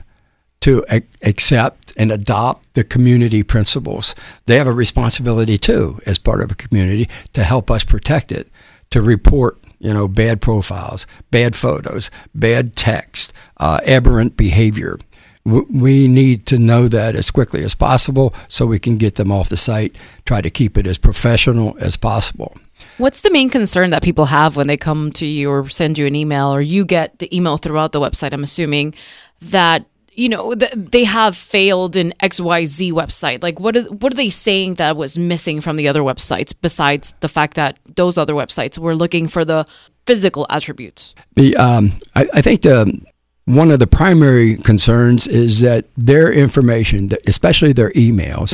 to 0.61 0.83
ac- 0.89 1.05
accept 1.21 1.93
and 1.97 2.11
adopt 2.11 2.73
the 2.73 2.83
community 2.83 3.43
principles. 3.43 4.15
They 4.45 4.57
have 4.57 4.65
a 4.65 4.71
responsibility 4.73 5.57
too, 5.57 5.99
as 6.05 6.17
part 6.17 6.41
of 6.41 6.51
a 6.51 6.55
community, 6.55 7.07
to 7.33 7.43
help 7.43 7.69
us 7.69 7.83
protect 7.83 8.31
it, 8.31 8.49
to 8.89 9.01
report, 9.01 9.62
you 9.83 9.93
know, 9.93 10.07
bad 10.07 10.41
profiles, 10.41 11.05
bad 11.29 11.55
photos, 11.55 12.09
bad 12.33 12.75
text, 12.75 13.33
uh, 13.57 13.81
aberrant 13.85 14.37
behavior. 14.37 14.97
We 15.45 16.07
need 16.07 16.45
to 16.47 16.57
know 16.57 16.87
that 16.87 17.17
as 17.17 17.29
quickly 17.29 17.65
as 17.65 17.75
possible 17.75 18.33
so 18.47 18.65
we 18.65 18.79
can 18.79 18.97
get 18.97 19.15
them 19.15 19.29
off 19.29 19.49
the 19.49 19.57
site, 19.57 19.97
try 20.25 20.39
to 20.39 20.49
keep 20.49 20.77
it 20.77 20.87
as 20.87 20.97
professional 20.97 21.75
as 21.81 21.97
possible. 21.97 22.55
What's 22.97 23.19
the 23.19 23.31
main 23.31 23.49
concern 23.49 23.89
that 23.89 24.03
people 24.03 24.25
have 24.25 24.55
when 24.55 24.67
they 24.67 24.77
come 24.77 25.11
to 25.13 25.25
you 25.25 25.51
or 25.51 25.67
send 25.67 25.97
you 25.97 26.05
an 26.05 26.15
email 26.15 26.47
or 26.53 26.61
you 26.61 26.85
get 26.85 27.19
the 27.19 27.35
email 27.35 27.57
throughout 27.57 27.91
the 27.91 27.99
website? 27.99 28.31
I'm 28.31 28.43
assuming 28.43 28.95
that 29.41 29.85
you 30.15 30.29
know 30.29 30.53
th- 30.53 30.71
they 30.75 31.03
have 31.03 31.35
failed 31.35 31.95
in 31.95 32.13
XYZ 32.21 32.91
website. 32.91 33.43
Like 33.43 33.59
what 33.59 33.77
are, 33.77 33.83
what 33.83 34.13
are 34.13 34.15
they 34.15 34.29
saying 34.29 34.75
that 34.75 34.95
was 34.95 35.17
missing 35.17 35.61
from 35.61 35.75
the 35.75 35.87
other 35.87 36.01
websites 36.01 36.53
besides 36.59 37.13
the 37.19 37.27
fact 37.27 37.55
that 37.55 37.77
those 37.95 38.17
other 38.17 38.33
websites 38.33 38.77
were 38.77 38.95
looking 38.95 39.27
for 39.27 39.45
the 39.45 39.65
physical 40.05 40.45
attributes? 40.49 41.15
The 41.35 41.55
um, 41.57 41.91
I, 42.15 42.27
I 42.33 42.41
think 42.41 42.61
the 42.61 43.01
one 43.45 43.71
of 43.71 43.79
the 43.79 43.87
primary 43.87 44.55
concerns 44.57 45.27
is 45.27 45.59
that 45.61 45.85
their 45.97 46.31
information, 46.31 47.11
especially 47.27 47.73
their 47.73 47.91
emails, 47.91 48.53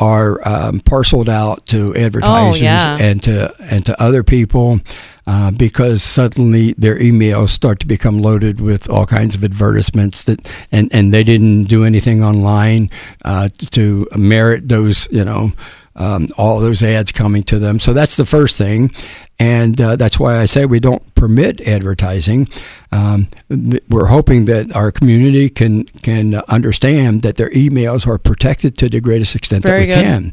are 0.00 0.46
um, 0.46 0.80
parceled 0.80 1.28
out 1.28 1.66
to 1.66 1.94
advertisers 1.94 2.60
yeah. 2.60 2.98
and 3.00 3.22
to 3.22 3.54
and 3.60 3.86
to 3.86 4.02
other 4.02 4.22
people 4.22 4.80
uh, 5.26 5.50
because 5.52 6.02
suddenly 6.02 6.72
their 6.76 6.98
emails 6.98 7.50
start 7.50 7.80
to 7.80 7.86
become 7.86 8.20
loaded 8.20 8.60
with 8.60 8.90
all 8.90 9.06
kinds 9.06 9.36
of 9.36 9.44
advertisements 9.44 10.24
that 10.24 10.66
and, 10.72 10.92
and 10.92 11.14
they 11.14 11.22
didn't 11.22 11.64
do 11.64 11.84
anything 11.84 12.22
online 12.22 12.90
uh, 13.24 13.48
to 13.70 14.06
merit 14.16 14.68
those 14.68 15.08
you 15.12 15.24
know 15.24 15.52
um, 15.96 16.28
all 16.36 16.60
those 16.60 16.82
ads 16.82 17.12
coming 17.12 17.42
to 17.44 17.58
them. 17.58 17.78
So 17.78 17.92
that's 17.92 18.16
the 18.16 18.24
first 18.24 18.56
thing, 18.58 18.90
and 19.38 19.80
uh, 19.80 19.96
that's 19.96 20.18
why 20.18 20.40
I 20.40 20.44
say 20.46 20.64
we 20.66 20.80
don't 20.80 21.14
permit 21.14 21.60
advertising. 21.62 22.48
Um, 22.92 23.28
th- 23.48 23.82
we're 23.88 24.06
hoping 24.06 24.46
that 24.46 24.74
our 24.74 24.90
community 24.90 25.48
can 25.48 25.84
can 26.02 26.36
understand 26.48 27.22
that 27.22 27.36
their 27.36 27.50
emails 27.50 28.06
are 28.06 28.18
protected 28.18 28.76
to 28.78 28.88
the 28.88 29.00
greatest 29.00 29.34
extent 29.34 29.64
Very 29.64 29.86
that 29.86 29.96
we 29.96 30.02
good. 30.02 30.04
can. 30.04 30.32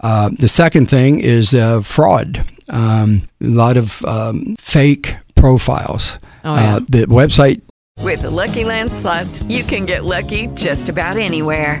Uh, 0.00 0.30
the 0.38 0.48
second 0.48 0.88
thing 0.90 1.20
is 1.20 1.54
uh, 1.54 1.80
fraud. 1.80 2.44
Um, 2.68 3.22
a 3.40 3.46
lot 3.46 3.76
of 3.76 4.04
um, 4.04 4.56
fake 4.58 5.16
profiles. 5.34 6.18
Oh, 6.44 6.54
yeah. 6.54 6.76
uh, 6.76 6.80
the 6.80 7.06
website 7.06 7.62
With 8.02 8.22
the 8.22 8.30
Lucky 8.30 8.64
Land 8.64 8.92
slots, 8.92 9.42
you 9.44 9.62
can 9.64 9.86
get 9.86 10.04
lucky 10.04 10.48
just 10.48 10.88
about 10.88 11.16
anywhere. 11.16 11.80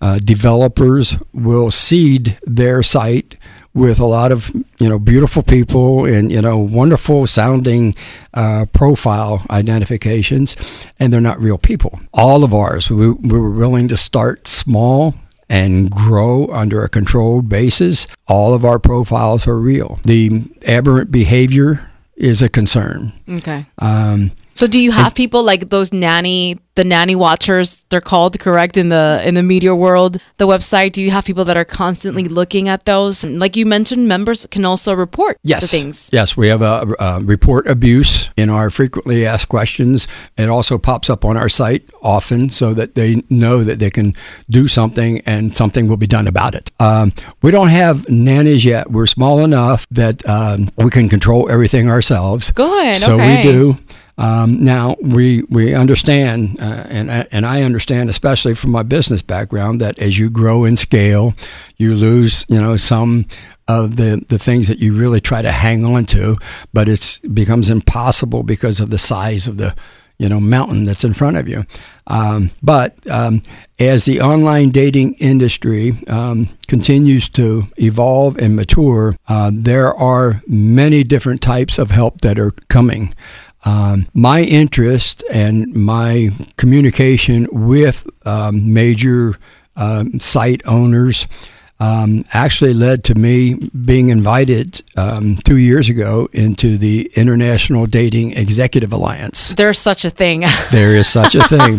uh, 0.00 0.18
developers 0.18 1.16
will 1.32 1.70
seed 1.70 2.38
their 2.44 2.82
site 2.82 3.36
with 3.76 4.00
a 4.00 4.06
lot 4.06 4.32
of 4.32 4.50
you 4.78 4.88
know 4.88 4.98
beautiful 4.98 5.42
people 5.42 6.06
and 6.06 6.32
you 6.32 6.40
know 6.40 6.58
wonderful 6.58 7.26
sounding 7.26 7.94
uh, 8.34 8.64
profile 8.72 9.44
identifications, 9.50 10.56
and 10.98 11.12
they're 11.12 11.20
not 11.20 11.38
real 11.40 11.58
people. 11.58 12.00
All 12.12 12.42
of 12.42 12.54
ours, 12.54 12.90
we, 12.90 13.10
we 13.10 13.38
were 13.38 13.50
willing 13.50 13.88
to 13.88 13.96
start 13.96 14.48
small 14.48 15.14
and 15.48 15.90
grow 15.90 16.48
under 16.48 16.82
a 16.82 16.88
controlled 16.88 17.48
basis. 17.48 18.06
All 18.26 18.54
of 18.54 18.64
our 18.64 18.78
profiles 18.78 19.46
are 19.46 19.58
real. 19.58 20.00
The 20.04 20.42
aberrant 20.66 21.12
behavior 21.12 21.88
is 22.16 22.42
a 22.42 22.48
concern. 22.48 23.12
Okay. 23.28 23.66
Um, 23.78 24.32
So 24.56 24.66
do 24.66 24.78
you 24.80 24.90
have 24.92 25.14
people 25.14 25.42
like 25.44 25.68
those 25.68 25.92
nanny 25.92 26.56
the 26.76 26.84
nanny 26.84 27.14
watchers 27.16 27.86
they're 27.88 28.02
called 28.02 28.38
correct 28.38 28.76
in 28.76 28.90
the 28.90 29.22
in 29.24 29.34
the 29.34 29.42
media 29.42 29.74
world 29.74 30.18
the 30.36 30.46
website 30.46 30.92
do 30.92 31.02
you 31.02 31.10
have 31.10 31.24
people 31.24 31.42
that 31.42 31.56
are 31.56 31.64
constantly 31.64 32.24
looking 32.24 32.68
at 32.68 32.84
those 32.84 33.24
and 33.24 33.38
like 33.38 33.56
you 33.56 33.64
mentioned 33.64 34.06
members 34.06 34.44
can 34.50 34.62
also 34.66 34.92
report 34.94 35.38
Yes. 35.42 35.62
the 35.62 35.68
things 35.68 36.10
Yes, 36.12 36.36
we 36.36 36.48
have 36.48 36.60
a, 36.60 36.94
a 36.98 37.20
report 37.24 37.66
abuse 37.66 38.28
in 38.36 38.50
our 38.50 38.68
frequently 38.68 39.24
asked 39.24 39.48
questions. 39.48 40.06
It 40.36 40.48
also 40.50 40.76
pops 40.78 41.08
up 41.08 41.24
on 41.24 41.36
our 41.38 41.48
site 41.48 41.82
often 42.02 42.50
so 42.50 42.74
that 42.74 42.94
they 42.94 43.22
know 43.30 43.64
that 43.64 43.78
they 43.78 43.90
can 43.90 44.12
do 44.50 44.68
something 44.68 45.20
and 45.24 45.56
something 45.56 45.88
will 45.88 45.96
be 45.96 46.06
done 46.06 46.26
about 46.26 46.54
it. 46.54 46.70
Um, 46.78 47.12
we 47.42 47.50
don't 47.50 47.68
have 47.68 48.06
nannies 48.08 48.64
yet. 48.64 48.90
We're 48.90 49.06
small 49.06 49.40
enough 49.44 49.86
that 49.90 50.26
um, 50.28 50.68
we 50.76 50.90
can 50.90 51.08
control 51.08 51.48
everything 51.50 51.88
ourselves. 51.90 52.50
Good, 52.50 52.96
So 52.96 53.14
okay. 53.14 53.36
we 53.36 53.42
do. 53.42 53.76
Um, 54.18 54.64
now 54.64 54.96
we 55.00 55.42
we 55.50 55.74
understand, 55.74 56.58
uh, 56.60 56.86
and 56.88 57.10
and 57.10 57.44
I 57.44 57.62
understand, 57.62 58.08
especially 58.08 58.54
from 58.54 58.70
my 58.70 58.82
business 58.82 59.22
background, 59.22 59.80
that 59.80 59.98
as 59.98 60.18
you 60.18 60.30
grow 60.30 60.64
in 60.64 60.76
scale, 60.76 61.34
you 61.76 61.94
lose, 61.94 62.46
you 62.48 62.60
know, 62.60 62.76
some 62.76 63.26
of 63.68 63.96
the 63.96 64.24
the 64.28 64.38
things 64.38 64.68
that 64.68 64.78
you 64.78 64.94
really 64.94 65.20
try 65.20 65.42
to 65.42 65.52
hang 65.52 65.84
on 65.84 66.06
to, 66.06 66.36
but 66.72 66.88
it's 66.88 67.18
becomes 67.18 67.68
impossible 67.68 68.42
because 68.42 68.80
of 68.80 68.90
the 68.90 68.98
size 68.98 69.46
of 69.46 69.58
the 69.58 69.74
you 70.18 70.28
know 70.28 70.40
mountain 70.40 70.84
that's 70.84 71.04
in 71.04 71.12
front 71.12 71.36
of 71.36 71.48
you. 71.48 71.64
Um, 72.06 72.50
but 72.62 72.94
um, 73.10 73.42
as 73.78 74.04
the 74.04 74.20
online 74.20 74.70
dating 74.70 75.14
industry 75.14 75.92
um, 76.08 76.48
continues 76.68 77.28
to 77.30 77.64
evolve 77.76 78.38
and 78.38 78.56
mature, 78.56 79.16
uh, 79.28 79.50
there 79.52 79.94
are 79.94 80.42
many 80.46 81.04
different 81.04 81.42
types 81.42 81.78
of 81.78 81.90
help 81.90 82.20
that 82.22 82.38
are 82.38 82.52
coming. 82.68 83.12
Um, 83.66 84.06
my 84.14 84.42
interest 84.42 85.24
and 85.30 85.74
my 85.74 86.30
communication 86.56 87.48
with 87.50 88.06
um, 88.24 88.72
major 88.72 89.34
um, 89.74 90.20
site 90.20 90.62
owners 90.66 91.26
um, 91.78 92.24
actually 92.32 92.72
led 92.72 93.04
to 93.04 93.14
me 93.14 93.54
being 93.54 94.08
invited 94.08 94.82
um, 94.96 95.36
two 95.44 95.56
years 95.56 95.88
ago 95.88 96.28
into 96.32 96.78
the 96.78 97.10
International 97.16 97.86
Dating 97.86 98.32
Executive 98.32 98.92
Alliance. 98.92 99.52
There's 99.54 99.78
such 99.78 100.04
a 100.04 100.10
thing. 100.10 100.44
There 100.70 100.96
is 100.96 101.08
such 101.08 101.34
a 101.34 101.44
thing. 101.44 101.78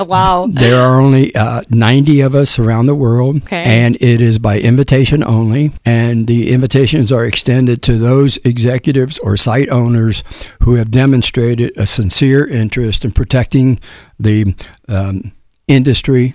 wow. 0.06 0.46
There 0.48 0.80
are 0.80 1.00
only 1.00 1.34
uh, 1.34 1.62
90 1.70 2.20
of 2.20 2.34
us 2.34 2.58
around 2.58 2.86
the 2.86 2.94
world, 2.94 3.36
Okay. 3.42 3.62
and 3.62 3.96
it 3.96 4.20
is 4.20 4.38
by 4.38 4.58
invitation 4.60 5.22
only. 5.24 5.72
And 5.84 6.26
the 6.26 6.50
invitations 6.52 7.10
are 7.12 7.24
extended 7.24 7.82
to 7.82 7.98
those 7.98 8.36
executives 8.38 9.18
or 9.18 9.36
site 9.36 9.68
owners 9.70 10.22
who 10.62 10.74
have 10.74 10.90
demonstrated 10.90 11.76
a 11.76 11.86
sincere 11.86 12.46
interest 12.46 13.04
in 13.04 13.12
protecting 13.12 13.80
the 14.18 14.54
um, 14.88 15.32
industry 15.66 16.34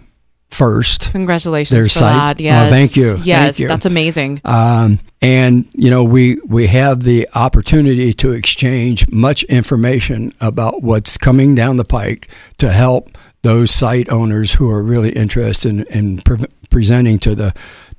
first. 0.53 1.12
Congratulations 1.12 1.72
Their 1.72 1.83
for 1.83 1.89
site. 1.89 2.38
that. 2.38 2.43
Yes. 2.43 2.67
Oh, 2.67 2.74
thank 2.74 2.95
you. 2.95 3.12
Thank 3.13 3.25
Yes, 3.25 3.60
you. 3.60 3.67
that's 3.67 3.86
amazing. 3.86 4.41
Um, 4.45 5.00
and 5.22 5.65
you 5.74 5.89
know 5.89 6.03
we 6.03 6.38
we 6.45 6.67
have 6.67 7.03
the 7.03 7.27
opportunity 7.36 8.13
to 8.15 8.31
exchange 8.31 9.10
much 9.10 9.43
information 9.43 10.33
about 10.41 10.83
what's 10.83 11.17
coming 11.17 11.55
down 11.55 11.77
the 11.77 11.86
pike 11.86 12.29
to 12.57 12.72
help 12.72 13.17
those 13.43 13.72
site 13.72 14.10
owners 14.10 14.53
who 14.53 14.69
are 14.69 14.81
really 14.81 15.12
interested 15.12 15.69
in, 15.69 15.83
in 15.88 16.17
pre- 16.19 16.45
presenting 16.69 17.19
to 17.19 17.36
the, 17.36 17.53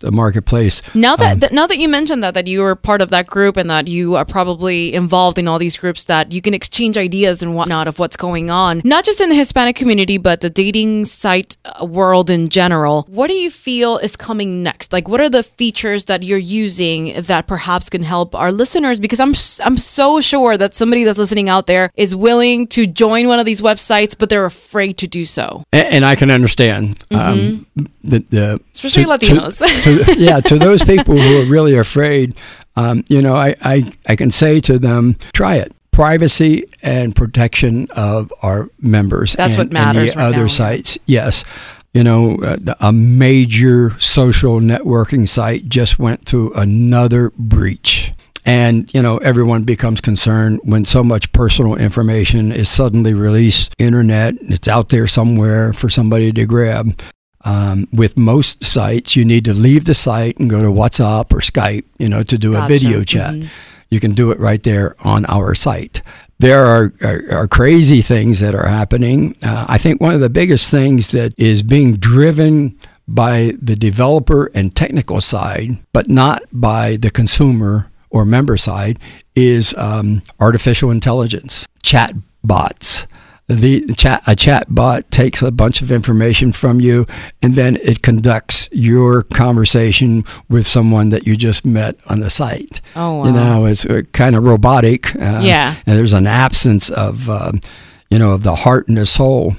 the 0.05 0.13
marketplace. 0.13 0.77
Now 0.95 1.17
that, 1.17 1.33
Um, 1.33 1.39
that 1.41 1.53
now 1.53 1.67
that 1.71 1.79
you 1.83 1.89
mentioned 1.89 2.23
that 2.23 2.35
that 2.35 2.47
you 2.47 2.59
were 2.67 2.77
part 2.91 3.01
of 3.05 3.09
that 3.11 3.27
group 3.27 3.57
and 3.57 3.69
that 3.71 3.89
you 3.89 4.15
are 4.19 4.25
probably 4.37 4.93
involved 5.03 5.39
in 5.39 5.49
all 5.49 5.59
these 5.59 5.77
groups 5.83 6.05
that 6.13 6.33
you 6.35 6.41
can 6.47 6.55
exchange 6.55 6.95
ideas 7.09 7.43
and 7.43 7.51
whatnot 7.57 7.89
of 7.89 7.99
what's 7.99 8.17
going 8.17 8.51
on, 8.51 8.73
not 8.85 9.03
just 9.09 9.21
in 9.21 9.29
the 9.33 9.35
Hispanic 9.45 9.77
community 9.77 10.19
but 10.19 10.37
the 10.41 10.51
dating 10.51 11.05
site 11.07 11.57
uh, 11.65 11.85
world 11.99 12.29
in 12.31 12.49
general. 12.61 12.97
What 13.09 13.29
do 13.33 13.35
you 13.45 13.51
feel 13.51 13.91
is 14.07 14.15
coming 14.17 14.63
next? 14.63 14.93
Like, 14.93 15.07
what 15.09 15.21
are 15.25 15.31
the 15.39 15.43
features 15.61 16.05
that 16.11 16.23
you're 16.23 16.47
using 16.65 17.01
that 17.31 17.47
perhaps 17.47 17.89
can 17.91 18.03
help 18.03 18.35
our 18.35 18.53
listeners? 18.53 18.97
Because 19.01 19.21
I'm 19.27 19.35
I'm 19.67 19.79
so 19.79 20.21
sure 20.21 20.53
that 20.63 20.75
somebody 20.75 21.03
that's 21.07 21.19
listening 21.25 21.49
out 21.55 21.67
there 21.67 21.91
is 21.97 22.11
willing 22.15 22.67
to 22.77 22.87
join 23.05 23.27
one 23.33 23.39
of 23.43 23.47
these 23.47 23.63
websites, 23.71 24.13
but 24.19 24.29
they're 24.31 24.45
afraid 24.57 24.95
to 24.99 25.07
do 25.19 25.25
so. 25.25 25.47
and, 25.73 25.87
and 25.95 26.05
I 26.13 26.15
can 26.21 26.31
understand 26.31 26.85
um, 27.11 27.67
the, 28.13 28.19
the 28.31 28.45
Mm-hmm. 28.45 28.87
Especially 28.87 29.07
Latinos. 29.15 29.57
to- 29.85 29.94
yeah, 30.17 30.41
to 30.41 30.59
those 30.59 30.83
people 30.83 31.17
who 31.17 31.43
are 31.43 31.47
really 31.47 31.77
afraid, 31.77 32.37
um, 32.77 33.05
you 33.09 33.23
know, 33.23 33.35
I, 33.35 33.55
I 33.63 33.93
I 34.07 34.17
can 34.17 34.31
say 34.31 34.61
to 34.61 34.79
them, 34.79 35.17
try 35.33 35.57
it. 35.57 35.73
Privacy 35.91 36.65
and 36.83 37.15
protection 37.15 37.87
of 37.95 38.33
our 38.43 38.69
members. 38.81 39.35
That's 39.35 39.55
and, 39.57 39.69
what 39.69 39.73
matters 39.73 40.13
And 40.13 40.21
the 40.21 40.25
right 40.25 40.35
other 40.35 40.43
now. 40.43 40.49
sites, 40.49 40.99
yes. 41.07 41.45
You 41.93 42.03
know, 42.03 42.37
uh, 42.43 42.75
a 42.81 42.93
major 42.93 43.91
social 44.01 44.59
networking 44.59 45.29
site 45.29 45.69
just 45.69 46.01
went 46.01 46.27
through 46.27 46.53
another 46.55 47.31
breach. 47.39 48.13
And, 48.45 48.93
you 48.93 49.01
know, 49.01 49.19
everyone 49.19 49.63
becomes 49.63 50.01
concerned 50.01 50.61
when 50.65 50.85
so 50.85 51.03
much 51.03 51.33
personal 51.33 51.77
information 51.77 52.53
is 52.53 52.69
suddenly 52.69 53.15
released 53.15 53.73
internet. 53.79 54.35
It's 54.41 54.69
out 54.69 54.89
there 54.89 55.07
somewhere 55.07 55.73
for 55.73 55.89
somebody 55.89 56.33
to 56.33 56.45
grab. 56.45 57.01
Um, 57.45 57.87
with 57.93 58.19
most 58.19 58.65
sites, 58.65 59.17
you 59.17 59.25
need 59.25 59.45
to 59.45 59.53
leave 59.53 59.85
the 59.85 59.95
site 59.95 60.39
and 60.39 60.49
go 60.49 60.63
to 60.63 60.69
WhatsApp 60.69 61.33
or 61.33 61.41
Skype, 61.41 61.85
you 61.99 62.09
know, 62.09 62.23
to 62.23 62.39
do 62.39 62.53
Gotcha. 62.53 62.65
a 62.65 62.69
video 62.79 63.05
chat. 63.05 63.35
Mhm. 63.35 63.49
You 63.91 64.01
can 64.01 64.13
do 64.13 64.31
it 64.31 64.41
right 64.41 64.63
there 64.63 64.97
on 65.01 65.27
our 65.27 65.55
site. 65.55 66.01
There 66.39 66.65
are, 66.65 66.93
are, 67.03 67.23
are 67.31 67.47
crazy 67.47 68.01
things 68.03 68.41
that 68.41 68.55
are 68.55 68.67
happening. 68.67 69.37
Uh, 69.43 69.67
I 69.69 69.79
think 69.79 70.01
one 70.01 70.15
of 70.15 70.21
the 70.21 70.31
biggest 70.31 70.71
things 70.71 71.11
that 71.13 71.33
is 71.37 71.63
being 71.63 71.95
driven 71.97 72.77
by 73.07 73.55
the 73.61 73.77
developer 73.77 74.51
and 74.55 74.75
technical 74.75 75.21
side, 75.21 75.77
but 75.93 76.09
not 76.09 76.43
by 76.51 76.97
the 76.97 77.11
consumer 77.11 77.91
or 78.11 78.25
member 78.25 78.57
side, 78.57 78.99
is 79.37 79.75
um, 79.77 80.23
artificial 80.41 80.91
intelligence, 80.91 81.67
chat 81.83 82.15
bots. 82.43 83.07
The 83.47 83.85
chat 83.95 84.23
a 84.27 84.35
chat 84.35 84.75
bot 84.75 85.11
takes 85.11 85.43
a 85.43 85.51
bunch 85.51 85.83
of 85.83 85.93
information 85.93 86.51
from 86.51 86.81
you, 86.81 87.07
and 87.43 87.55
then 87.55 87.77
it 87.83 88.01
conducts 88.01 88.71
your 88.73 89.23
conversation 89.23 90.25
with 90.49 90.67
someone 90.67 91.11
that 91.11 91.27
you 91.27 91.37
just 91.37 91.67
met 91.67 91.97
on 92.07 92.21
the 92.21 92.31
site. 92.31 92.81
Oh, 92.97 93.17
wow. 93.19 93.25
You 93.27 93.33
know, 93.33 93.67
it's 93.67 93.85
uh, 93.85 94.03
kind 94.13 94.35
of 94.35 94.45
robotic. 94.45 95.15
Uh, 95.17 95.43
Yeah. 95.45 95.75
and 95.87 95.99
there's 95.99 96.15
an 96.15 96.27
absence 96.27 96.89
of, 96.89 97.29
um, 97.29 97.61
you 98.09 98.19
know, 98.19 98.31
of 98.31 98.45
the 98.45 98.55
heart 98.55 98.89
and 98.89 98.97
the 98.97 99.05
soul. 99.05 99.55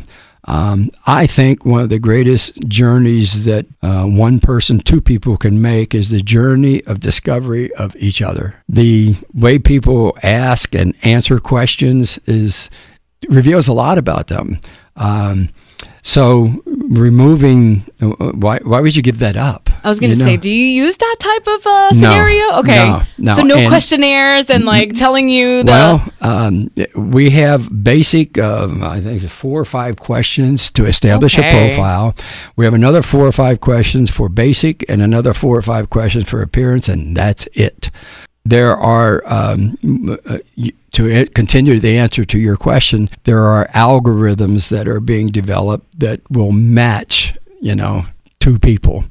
Um, 0.47 0.89
I 1.07 1.25
think 1.27 1.65
one 1.65 1.81
of 1.81 1.89
the 1.89 1.97
greatest 1.99 2.55
journeys 2.67 3.45
that 3.45 3.65
uh, 3.81 4.05
one 4.05 4.39
person, 4.39 4.79
two 4.79 5.01
people 5.01 5.37
can 5.37 5.59
make 5.61 5.95
is 5.95 6.09
the 6.09 6.19
journey 6.21 6.83
of 6.85 6.99
discovery 6.99 7.73
of 7.75 7.95
each 7.97 8.21
other. 8.21 8.55
The 8.69 9.15
way 9.33 9.57
people 9.59 10.15
ask 10.23 10.73
and 10.75 10.95
answer 11.03 11.39
questions 11.39 12.19
is 12.27 12.69
reveals 13.29 13.67
a 13.67 13.73
lot 13.73 13.97
about 13.97 14.27
them. 14.27 14.59
Um, 14.95 15.49
so 16.01 16.49
removing, 16.89 17.83
uh, 18.01 18.07
why, 18.33 18.59
why 18.63 18.79
would 18.79 18.95
you 18.95 19.01
give 19.01 19.19
that 19.19 19.35
up? 19.35 19.69
I 19.83 19.89
was 19.89 19.99
going 19.99 20.11
to 20.11 20.17
You 20.17 20.23
say, 20.23 20.35
know? 20.35 20.41
do 20.41 20.49
you 20.51 20.65
use 20.83 20.97
that 20.97 21.15
type 21.19 21.47
of 21.47 21.65
uh, 21.67 21.71
No. 21.71 21.89
scenario? 21.93 22.51
Okay. 22.59 22.75
No, 22.75 23.01
no. 23.17 23.35
So 23.35 23.41
no 23.43 23.57
And- 23.57 23.67
questionnaires 23.69 24.49
and 24.51 24.65
like 24.65 24.93
telling 24.93 25.29
you 25.29 25.63
the. 25.63 25.71
Well, 25.71 26.13
um, 26.21 26.69
we 26.95 27.31
have 27.31 27.83
basic, 27.83 28.37
um, 28.37 28.83
I 28.83 28.99
think, 28.99 29.23
four 29.29 29.59
or 29.61 29.65
five 29.65 29.95
questions 29.97 30.69
to 30.71 30.85
establish 30.85 31.37
Okay. 31.39 31.47
a 31.47 31.51
profile. 31.51 32.15
We 32.55 32.65
have 32.65 32.73
another 32.75 33.01
four 33.01 33.25
or 33.27 33.31
five 33.31 33.59
questions 33.59 34.09
for 34.11 34.29
basic, 34.29 34.85
and 34.89 35.01
another 35.01 35.33
four 35.33 35.57
or 35.57 35.61
five 35.63 35.89
questions 35.89 36.27
for 36.29 36.41
appearance, 36.41 36.87
and 36.87 37.17
that's 37.17 37.47
it. 37.53 37.89
There 38.45 38.75
are 38.75 39.23
um, 39.25 40.19
uh, 40.25 40.37
to 40.91 41.25
continue 41.27 41.79
the 41.79 41.97
answer 41.97 42.23
to 42.25 42.39
your 42.39 42.55
question. 42.55 43.09
There 43.23 43.43
are 43.43 43.67
algorithms 43.69 44.69
that 44.69 44.87
are 44.87 44.99
being 44.99 45.27
developed 45.27 45.99
that 45.99 46.21
will 46.29 46.51
match, 46.51 47.35
you 47.59 47.75
know, 47.75 48.05
two 48.39 48.59
people. 48.59 49.03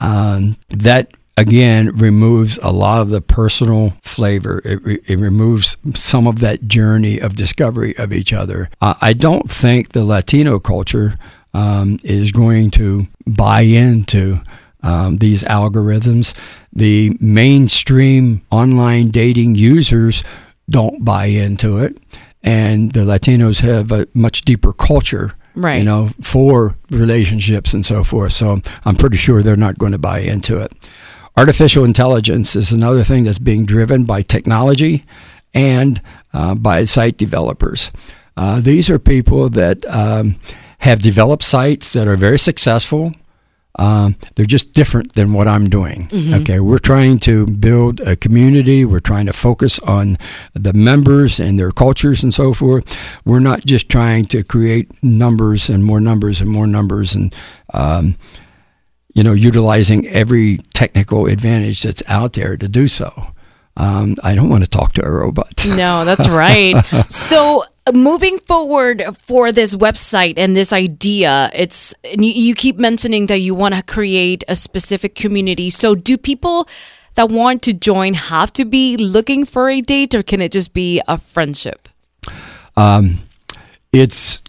Um, 0.00 0.56
that 0.70 1.12
again 1.36 1.96
removes 1.96 2.58
a 2.62 2.72
lot 2.72 3.02
of 3.02 3.10
the 3.10 3.20
personal 3.20 3.90
flavor. 4.02 4.62
It, 4.64 4.82
re- 4.82 5.02
it 5.06 5.18
removes 5.18 5.76
some 5.94 6.26
of 6.26 6.40
that 6.40 6.66
journey 6.66 7.18
of 7.18 7.34
discovery 7.34 7.96
of 7.98 8.12
each 8.12 8.32
other. 8.32 8.70
Uh, 8.80 8.94
I 9.00 9.12
don't 9.12 9.50
think 9.50 9.90
the 9.90 10.04
Latino 10.04 10.58
culture 10.58 11.16
um, 11.52 11.98
is 12.02 12.32
going 12.32 12.70
to 12.72 13.08
buy 13.26 13.60
into 13.60 14.40
um, 14.82 15.18
these 15.18 15.42
algorithms. 15.42 16.34
The 16.72 17.16
mainstream 17.20 18.42
online 18.50 19.08
dating 19.08 19.54
users 19.56 20.22
don't 20.68 21.04
buy 21.04 21.26
into 21.26 21.78
it. 21.78 21.98
And 22.42 22.92
the 22.92 23.00
Latinos 23.00 23.60
have 23.60 23.92
a 23.92 24.06
much 24.14 24.42
deeper 24.42 24.72
culture 24.72 25.34
Right. 25.56 25.78
you 25.78 25.84
know, 25.84 26.10
for 26.22 26.76
relationships 26.90 27.74
and 27.74 27.84
so 27.84 28.04
forth. 28.04 28.32
So 28.32 28.60
I'm 28.84 28.94
pretty 28.94 29.16
sure 29.16 29.42
they're 29.42 29.56
not 29.56 29.78
going 29.78 29.92
to 29.92 29.98
buy 29.98 30.20
into 30.20 30.58
it. 30.58 30.72
Artificial 31.36 31.84
intelligence 31.84 32.54
is 32.54 32.70
another 32.72 33.02
thing 33.02 33.24
that's 33.24 33.40
being 33.40 33.66
driven 33.66 34.04
by 34.04 34.22
technology 34.22 35.04
and 35.52 36.00
uh, 36.32 36.54
by 36.54 36.84
site 36.84 37.16
developers. 37.16 37.90
Uh, 38.36 38.60
these 38.60 38.88
are 38.88 38.98
people 38.98 39.48
that 39.50 39.84
um, 39.86 40.36
have 40.78 41.02
developed 41.02 41.42
sites 41.42 41.92
that 41.92 42.06
are 42.06 42.16
very 42.16 42.38
successful. 42.38 43.12
Um, 43.78 44.16
they're 44.34 44.46
just 44.46 44.72
different 44.72 45.12
than 45.14 45.32
what 45.32 45.46
I'm 45.48 45.66
doing. 45.66 46.08
Okay, 46.42 46.58
we're 46.60 46.78
trying 46.78 47.18
to 47.20 47.46
build 47.46 48.00
a 48.00 48.16
community. 48.16 48.84
We're 48.84 49.00
trying 49.00 49.26
to 49.26 49.32
focus 49.32 49.78
on 49.80 50.18
the 50.54 50.72
members 50.72 51.38
and 51.38 51.58
their 51.58 51.70
cultures 51.70 52.22
and 52.22 52.34
so 52.34 52.52
forth. 52.52 52.84
We're 53.24 53.38
not 53.38 53.64
just 53.64 53.88
trying 53.88 54.24
to 54.26 54.42
create 54.42 54.90
numbers 55.02 55.70
and 55.70 55.84
more 55.84 56.00
numbers 56.00 56.40
and 56.40 56.50
more 56.50 56.66
numbers 56.66 57.14
and 57.14 57.34
um, 57.72 58.16
you 59.14 59.22
know 59.22 59.32
utilizing 59.32 60.06
every 60.08 60.58
technical 60.74 61.26
advantage 61.26 61.82
that's 61.82 62.02
out 62.08 62.32
there 62.34 62.56
to 62.56 62.68
do 62.68 62.88
so. 62.88 63.28
Um, 63.76 64.16
I 64.22 64.34
don't 64.34 64.50
want 64.50 64.64
to 64.64 64.68
talk 64.68 64.92
to 64.94 65.04
a 65.04 65.10
robot. 65.10 65.64
No, 65.64 66.04
that's 66.04 66.28
right. 66.28 66.74
so 67.08 67.64
moving 67.94 68.38
forward 68.40 69.02
for 69.22 69.52
this 69.52 69.74
website 69.74 70.34
and 70.36 70.54
this 70.56 70.72
idea, 70.72 71.50
it's 71.54 71.94
you 72.18 72.54
keep 72.54 72.78
mentioning 72.78 73.26
that 73.26 73.38
you 73.40 73.54
want 73.54 73.74
to 73.74 73.82
create 73.82 74.44
a 74.48 74.54
specific 74.56 75.14
community. 75.14 75.70
So 75.70 75.94
do 75.94 76.16
people 76.16 76.68
that 77.16 77.30
want 77.30 77.62
to 77.62 77.72
join 77.72 78.14
have 78.14 78.52
to 78.54 78.64
be 78.64 78.96
looking 78.96 79.44
for 79.44 79.68
a 79.68 79.80
date, 79.80 80.14
or 80.14 80.22
can 80.22 80.40
it 80.40 80.52
just 80.52 80.72
be 80.74 81.00
a 81.08 81.18
friendship? 81.18 81.88
um, 82.76 83.18
it's 83.92 84.42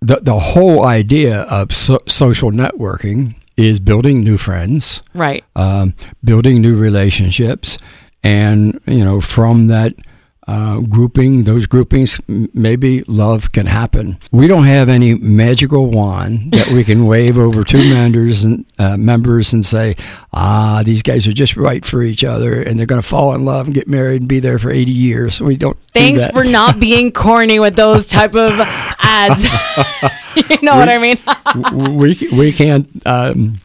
the 0.00 0.16
the 0.20 0.38
whole 0.38 0.84
idea 0.84 1.42
of 1.42 1.72
so- 1.72 2.02
social 2.08 2.50
networking 2.50 3.34
is 3.56 3.78
building 3.78 4.24
new 4.24 4.36
friends, 4.38 5.02
Right. 5.14 5.44
um, 5.54 5.94
building 6.24 6.60
new 6.62 6.76
relationships, 6.76 7.78
and 8.24 8.80
you 8.86 9.04
know 9.04 9.20
from 9.20 9.68
that 9.68 9.92
uh, 10.50 10.80
grouping, 10.80 11.44
those 11.44 11.66
groupings, 11.66 12.20
maybe 12.26 13.04
love 13.04 13.52
can 13.52 13.66
happen. 13.66 14.18
We 14.32 14.48
don't 14.48 14.64
have 14.64 14.88
any 14.88 15.14
magical 15.14 15.86
wand 15.86 16.50
that 16.52 16.68
we 16.68 16.82
can 16.82 17.06
wave 17.06 17.38
over 17.38 17.62
two 17.62 17.88
members 17.88 18.42
and 18.42 18.66
uh, 18.76 18.96
members 18.96 19.52
and 19.52 19.64
say, 19.64 19.94
ah, 20.32 20.82
these 20.84 21.02
guys 21.02 21.28
are 21.28 21.32
just 21.32 21.56
right 21.56 21.84
for 21.84 22.02
each 22.02 22.24
other, 22.24 22.60
and 22.60 22.76
they're 22.76 22.86
going 22.86 23.00
to 23.00 23.06
fall 23.06 23.32
in 23.32 23.44
love 23.44 23.66
and 23.66 23.74
get 23.74 23.86
married 23.86 24.22
and 24.22 24.28
be 24.28 24.40
there 24.40 24.58
for 24.58 24.72
80 24.72 24.90
years. 24.90 25.40
We 25.40 25.56
don't. 25.56 25.76
do 25.76 26.00
Thanks 26.00 26.24
that. 26.24 26.32
for 26.32 26.42
not 26.42 26.80
being 26.80 27.12
corny 27.12 27.60
with 27.60 27.76
those 27.76 28.08
type 28.08 28.34
of 28.34 28.50
ads. 28.98 29.44
you 30.34 30.58
know 30.62 30.74
what 30.74 30.88
I 30.88 30.98
mean? 30.98 31.94
we 31.96 32.16
we 32.32 32.52
can't 32.52 32.88
um, 33.06 33.60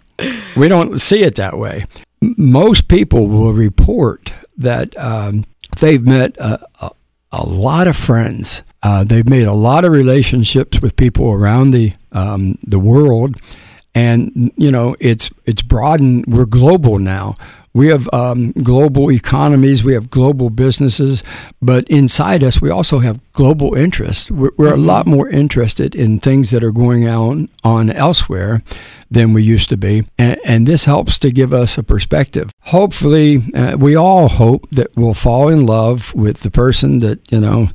we 0.55 0.67
don't 0.67 0.99
see 0.99 1.23
it 1.23 1.35
that 1.35 1.57
way. 1.57 1.85
Most 2.21 2.87
people 2.87 3.27
will 3.27 3.53
report 3.53 4.31
that 4.57 4.95
um, 4.97 5.45
they've 5.75 6.05
met 6.05 6.37
a, 6.37 6.65
a, 6.81 6.91
a 7.31 7.45
lot 7.45 7.87
of 7.87 7.95
friends. 7.95 8.63
Uh, 8.81 9.03
they've 9.03 9.27
made 9.27 9.45
a 9.45 9.53
lot 9.53 9.85
of 9.85 9.91
relationships 9.91 10.81
with 10.81 10.95
people 10.95 11.31
around 11.31 11.71
the 11.71 11.93
um, 12.11 12.57
the 12.63 12.79
world, 12.79 13.37
and 13.93 14.51
you 14.55 14.71
know 14.71 14.95
it's 14.99 15.31
it's 15.45 15.61
broadened. 15.61 16.25
We're 16.27 16.45
global 16.45 16.99
now. 16.99 17.35
We 17.75 17.89
have 17.89 18.07
um, 18.13 18.53
global 18.53 19.11
economies. 19.11 19.83
We 19.83 19.95
have 19.95 20.09
global 20.09 20.49
businesses, 20.49 21.21
but 21.61 21.85
inside 21.89 22.41
us, 22.41 22.61
we 22.61 22.69
also 22.69 22.99
have 22.99 23.19
global 23.33 23.75
interest. 23.75 24.31
We're, 24.31 24.51
we're 24.55 24.73
a 24.73 24.77
lot 24.77 25.05
more 25.05 25.27
interested 25.27 25.93
in 25.93 26.19
things 26.19 26.51
that 26.51 26.63
are 26.63 26.71
going 26.71 27.05
on 27.05 27.49
on 27.65 27.91
elsewhere 27.91 28.63
than 29.11 29.33
we 29.33 29.43
used 29.43 29.67
to 29.69 29.77
be, 29.77 30.07
and, 30.17 30.39
and 30.45 30.65
this 30.65 30.85
helps 30.85 31.19
to 31.19 31.31
give 31.31 31.53
us 31.53 31.77
a 31.77 31.83
perspective. 31.83 32.49
Hopefully, 32.61 33.39
uh, 33.53 33.75
we 33.77 33.93
all 33.93 34.29
hope 34.29 34.69
that 34.69 34.95
we'll 34.95 35.13
fall 35.13 35.49
in 35.49 35.65
love 35.65 36.15
with 36.15 36.39
the 36.39 36.51
person 36.51 36.99
that 36.99 37.29
you 37.29 37.41
know 37.41 37.67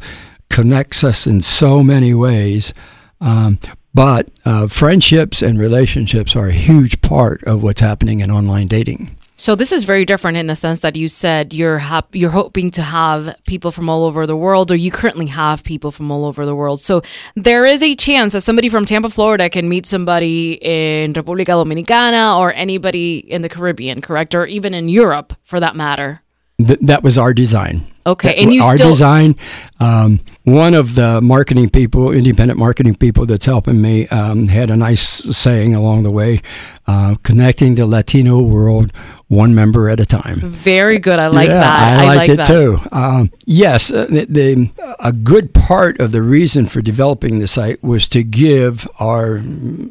connects 0.48 1.04
us 1.04 1.26
in 1.26 1.42
so 1.42 1.82
many 1.82 2.14
ways. 2.14 2.72
Um, 3.20 3.58
but 3.92 4.30
uh, 4.46 4.66
friendships 4.66 5.42
and 5.42 5.58
relationships 5.58 6.34
are 6.34 6.46
a 6.46 6.52
huge 6.52 7.02
part 7.02 7.44
of 7.44 7.62
what's 7.62 7.82
happening 7.82 8.20
in 8.20 8.30
online 8.30 8.66
dating. 8.66 9.16
So 9.40 9.54
this 9.54 9.72
is 9.72 9.84
very 9.84 10.04
different 10.04 10.36
in 10.36 10.48
the 10.48 10.54
sense 10.54 10.80
that 10.80 10.96
you 10.96 11.08
said 11.08 11.54
you're 11.54 11.78
hap- 11.78 12.14
you're 12.14 12.28
hoping 12.28 12.70
to 12.72 12.82
have 12.82 13.34
people 13.46 13.70
from 13.70 13.88
all 13.88 14.04
over 14.04 14.26
the 14.26 14.36
world, 14.36 14.70
or 14.70 14.76
you 14.76 14.90
currently 14.90 15.28
have 15.28 15.64
people 15.64 15.90
from 15.90 16.10
all 16.10 16.26
over 16.26 16.44
the 16.44 16.54
world. 16.54 16.78
So 16.78 17.00
there 17.36 17.64
is 17.64 17.82
a 17.82 17.94
chance 17.94 18.34
that 18.34 18.42
somebody 18.42 18.68
from 18.68 18.84
Tampa, 18.84 19.08
Florida, 19.08 19.48
can 19.48 19.66
meet 19.66 19.86
somebody 19.86 20.58
in 20.60 21.14
República 21.14 21.56
Dominicana 21.56 22.38
or 22.38 22.52
anybody 22.52 23.16
in 23.16 23.40
the 23.40 23.48
Caribbean, 23.48 24.02
correct, 24.02 24.34
or 24.34 24.44
even 24.44 24.74
in 24.74 24.90
Europe 24.90 25.32
for 25.42 25.58
that 25.58 25.74
matter. 25.74 26.20
Th- 26.58 26.78
that 26.82 27.02
was 27.02 27.16
our 27.16 27.32
design. 27.32 27.86
Okay, 28.06 28.28
That- 28.28 28.38
and 28.42 28.52
you 28.52 28.62
our 28.62 28.76
still 28.76 28.90
design. 28.90 29.36
Um, 29.78 30.20
one 30.44 30.74
of 30.74 30.96
the 30.96 31.22
marketing 31.22 31.70
people, 31.70 32.12
independent 32.12 32.58
marketing 32.58 32.96
people 32.96 33.24
that's 33.24 33.46
helping 33.46 33.80
me, 33.80 34.06
um, 34.08 34.48
had 34.48 34.68
a 34.68 34.76
nice 34.76 35.02
saying 35.34 35.74
along 35.74 36.02
the 36.02 36.10
way: 36.10 36.40
uh, 36.86 37.14
"Connecting 37.22 37.76
the 37.76 37.86
Latino 37.86 38.40
world 38.40 38.92
one 39.30 39.54
member 39.54 39.88
at 39.88 40.00
a 40.00 40.04
time." 40.04 40.40
very 40.40 40.98
good. 40.98 41.18
I 41.18 41.28
like 41.28 41.48
yeah, 41.48 41.60
that. 41.60 42.00
I, 42.00 42.06
liked 42.06 42.18
like 42.18 42.28
it 42.28 42.36
that. 42.36 42.46
too. 42.46 42.78
Um, 42.92 43.30
yes, 43.46 43.90
uh, 43.92 44.06
the, 44.06 44.26
the, 44.26 44.96
a 44.98 45.12
good 45.12 45.54
part 45.54 46.00
of 46.00 46.12
the 46.12 46.20
reason 46.20 46.66
for 46.66 46.82
developing 46.82 47.38
the 47.38 47.46
site 47.46 47.82
was 47.82 48.08
to 48.08 48.22
give 48.22 48.86
our 48.98 49.40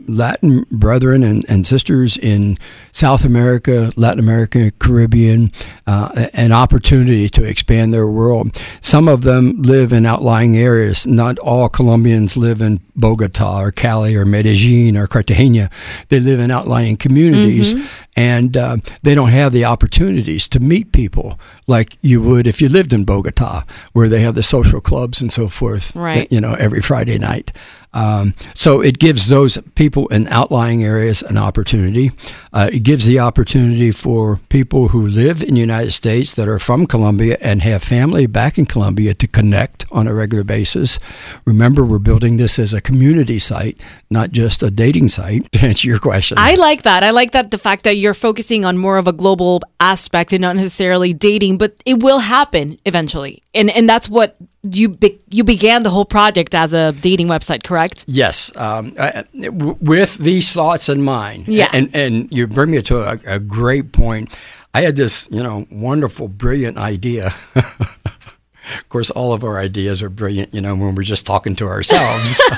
Latin 0.08 0.65
brethren 0.69 1.23
and, 1.23 1.45
and 1.49 1.65
sisters 1.65 2.17
in 2.17 2.58
South 2.91 3.23
America, 3.23 3.91
Latin 3.95 4.19
America, 4.19 4.71
Caribbean, 4.80 5.52
uh, 5.88 6.28
an 6.34 6.52
opportunity 6.52 7.30
to 7.30 7.43
expand 7.43 7.93
their 7.93 8.08
world. 8.08 8.56
Some 8.82 9.08
of 9.08 9.21
them 9.21 9.62
live 9.62 9.93
in 9.93 10.06
outlying 10.06 10.58
areas. 10.58 11.08
Not 11.08 11.39
all 11.39 11.69
Colombians 11.69 12.36
live 12.36 12.62
in 12.62 12.82
Bogota 12.95 13.62
or 13.62 13.71
Cali 13.71 14.15
or 14.15 14.25
Medellin 14.25 14.97
or 14.97 15.08
Cartagena. 15.08 15.69
They 16.10 16.19
live 16.19 16.39
in 16.39 16.52
outlying 16.52 16.97
communities 16.97 17.73
and 18.19 18.58
uh, 18.58 18.75
they 19.01 19.15
don't 19.15 19.29
have 19.29 19.53
the 19.53 19.63
opportunities 19.63 20.49
to 20.49 20.60
meet 20.60 20.91
people 20.91 21.39
like 21.67 21.97
you 22.01 22.21
would 22.21 22.47
if 22.47 22.62
you 22.62 22.67
lived 22.67 22.91
in 22.91 23.05
Bogota, 23.05 23.63
where 23.93 24.10
they 24.10 24.19
have 24.19 24.36
the 24.36 24.43
social 24.43 24.82
clubs 24.82 25.21
and 25.21 25.32
so 25.32 25.47
forth. 25.47 25.95
Right. 25.95 26.29
You 26.29 26.41
know, 26.41 26.53
every 26.60 26.82
Friday 26.82 27.17
night. 27.17 27.53
Um, 27.93 28.34
so 28.54 28.82
it 28.82 28.99
gives 28.99 29.28
those 29.28 29.58
people 29.75 30.08
in 30.10 30.28
outlying 30.28 30.84
areas 30.84 31.21
an 31.21 31.38
opportunity. 31.38 32.12
Uh, 32.54 32.69
it 32.71 32.84
gives 32.84 33.06
the 33.06 33.19
opportunity 33.19 33.91
for 33.91 34.39
people 34.49 34.89
who 34.89 35.08
live 35.08 35.41
in 35.41 35.56
the 35.56 35.60
United 35.60 35.91
States 35.91 36.36
that 36.36 36.47
are 36.47 36.60
from 36.60 36.86
Colombia 36.86 37.38
and 37.41 37.63
have 37.63 37.84
family 37.84 38.28
back 38.28 38.58
in 38.58 38.65
Colombia 38.65 39.13
to 39.15 39.28
connect 39.28 39.86
on 39.91 40.08
a 40.08 40.13
regular 40.13 40.43
basis. 40.43 40.99
Remember, 41.45 41.84
we're 41.84 41.99
building 41.99 42.38
this 42.38 42.60
as 42.60 42.73
a 42.73 42.82
community 42.82 43.39
site, 43.39 43.80
not 44.10 44.32
just 44.32 44.62
a 44.62 44.69
dating 44.71 45.08
site. 45.08 45.47
To 45.60 45.65
answer 45.65 45.88
your 45.88 45.99
question, 45.99 46.38
I 46.38 46.54
like 46.56 46.84
that. 46.84 47.04
I 47.04 47.10
like 47.10 47.32
that 47.32 47.52
the 47.52 47.58
fact 47.58 47.84
that 47.84 47.95
you're 47.95 48.13
focusing 48.13 48.65
on 48.65 48.78
more 48.78 48.97
of 48.97 49.08
a 49.08 49.12
global 49.12 49.62
aspect 49.80 50.32
and 50.32 50.41
not 50.41 50.56
necessarily 50.56 51.12
dating, 51.12 51.58
but 51.58 51.75
it 51.86 52.02
will 52.02 52.19
happen 52.19 52.78
eventually. 52.86 53.41
And 53.54 53.69
and 53.69 53.89
that's 53.89 54.08
what 54.08 54.38
you 54.63 54.89
be- 54.89 55.19
you 55.29 55.43
began 55.43 55.83
the 55.83 55.89
whole 55.89 56.05
project 56.05 56.53
as 56.53 56.73
a 56.73 56.91
dating 56.91 57.27
website, 57.27 57.63
correct? 57.63 58.03
Yes, 58.07 58.51
um, 58.57 58.93
I, 58.99 59.23
w- 59.33 59.77
with 59.79 60.17
these 60.17 60.51
thoughts 60.51 60.89
in 60.89 61.01
mind. 61.01 61.47
Yeah. 61.47 61.69
and 61.73 61.89
and 61.95 62.31
you 62.31 62.47
bring 62.47 62.71
me 62.71 62.81
to 62.83 62.97
a, 63.01 63.19
a 63.25 63.39
great 63.39 63.91
point. 63.91 64.37
I 64.73 64.81
had 64.81 64.95
this, 64.95 65.27
you 65.31 65.41
know, 65.41 65.65
wonderful, 65.71 66.27
brilliant 66.27 66.77
idea. 66.77 67.33
of 67.55 68.85
course, 68.89 69.09
all 69.09 69.33
of 69.33 69.43
our 69.43 69.57
ideas 69.57 70.03
are 70.03 70.09
brilliant, 70.09 70.53
you 70.53 70.61
know, 70.61 70.75
when 70.75 70.93
we're 70.93 71.03
just 71.03 71.25
talking 71.25 71.55
to 71.55 71.67
ourselves. 71.67 72.41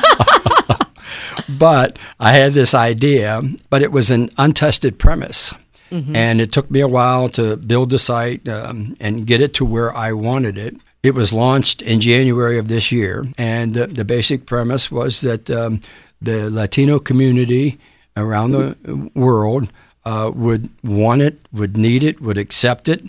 but 1.49 1.97
I 2.19 2.33
had 2.33 2.53
this 2.53 2.73
idea, 2.73 3.41
but 3.69 3.81
it 3.81 3.91
was 3.91 4.11
an 4.11 4.29
untested 4.37 4.99
premise. 4.99 5.53
And 5.93 6.39
it 6.39 6.53
took 6.53 6.71
me 6.71 6.79
a 6.79 6.87
while 6.87 7.27
to 7.29 7.57
build 7.57 7.89
the 7.89 7.99
site 7.99 8.47
um, 8.47 8.95
and 9.01 9.27
get 9.27 9.41
it 9.41 9.53
to 9.55 9.65
where 9.65 9.93
I 9.93 10.13
wanted 10.13 10.57
it. 10.57 10.77
It 11.03 11.15
was 11.15 11.33
launched 11.33 11.81
in 11.81 11.99
January 11.99 12.59
of 12.59 12.67
this 12.67 12.91
year, 12.91 13.25
and 13.37 13.73
the, 13.73 14.05
basic 14.05 14.45
premise 14.45 14.91
was 14.91 15.21
that 15.21 15.49
um, 15.49 15.79
the 16.21 16.49
Latino 16.49 16.99
community 16.99 17.79
around 18.15 18.51
the 18.51 19.09
world 19.15 19.71
uh, 20.05 20.31
would 20.33 20.69
want 20.83 21.23
it, 21.23 21.39
would 21.51 21.75
need 21.75 22.03
it, 22.03 22.21
would 22.21 22.37
accept 22.37 22.87
it, 22.87 23.03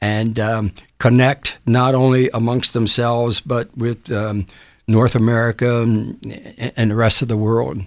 and 0.00 0.38
um, 0.38 0.72
connect 0.98 1.58
not 1.66 1.94
only 1.94 2.28
amongst 2.34 2.74
themselves 2.74 3.40
but 3.40 3.74
with 3.76 4.12
um, 4.12 4.46
North 4.86 5.14
America 5.14 5.82
and, 5.82 6.72
and 6.76 6.90
the 6.90 6.96
rest 6.96 7.22
of 7.22 7.28
the 7.28 7.36
world. 7.36 7.80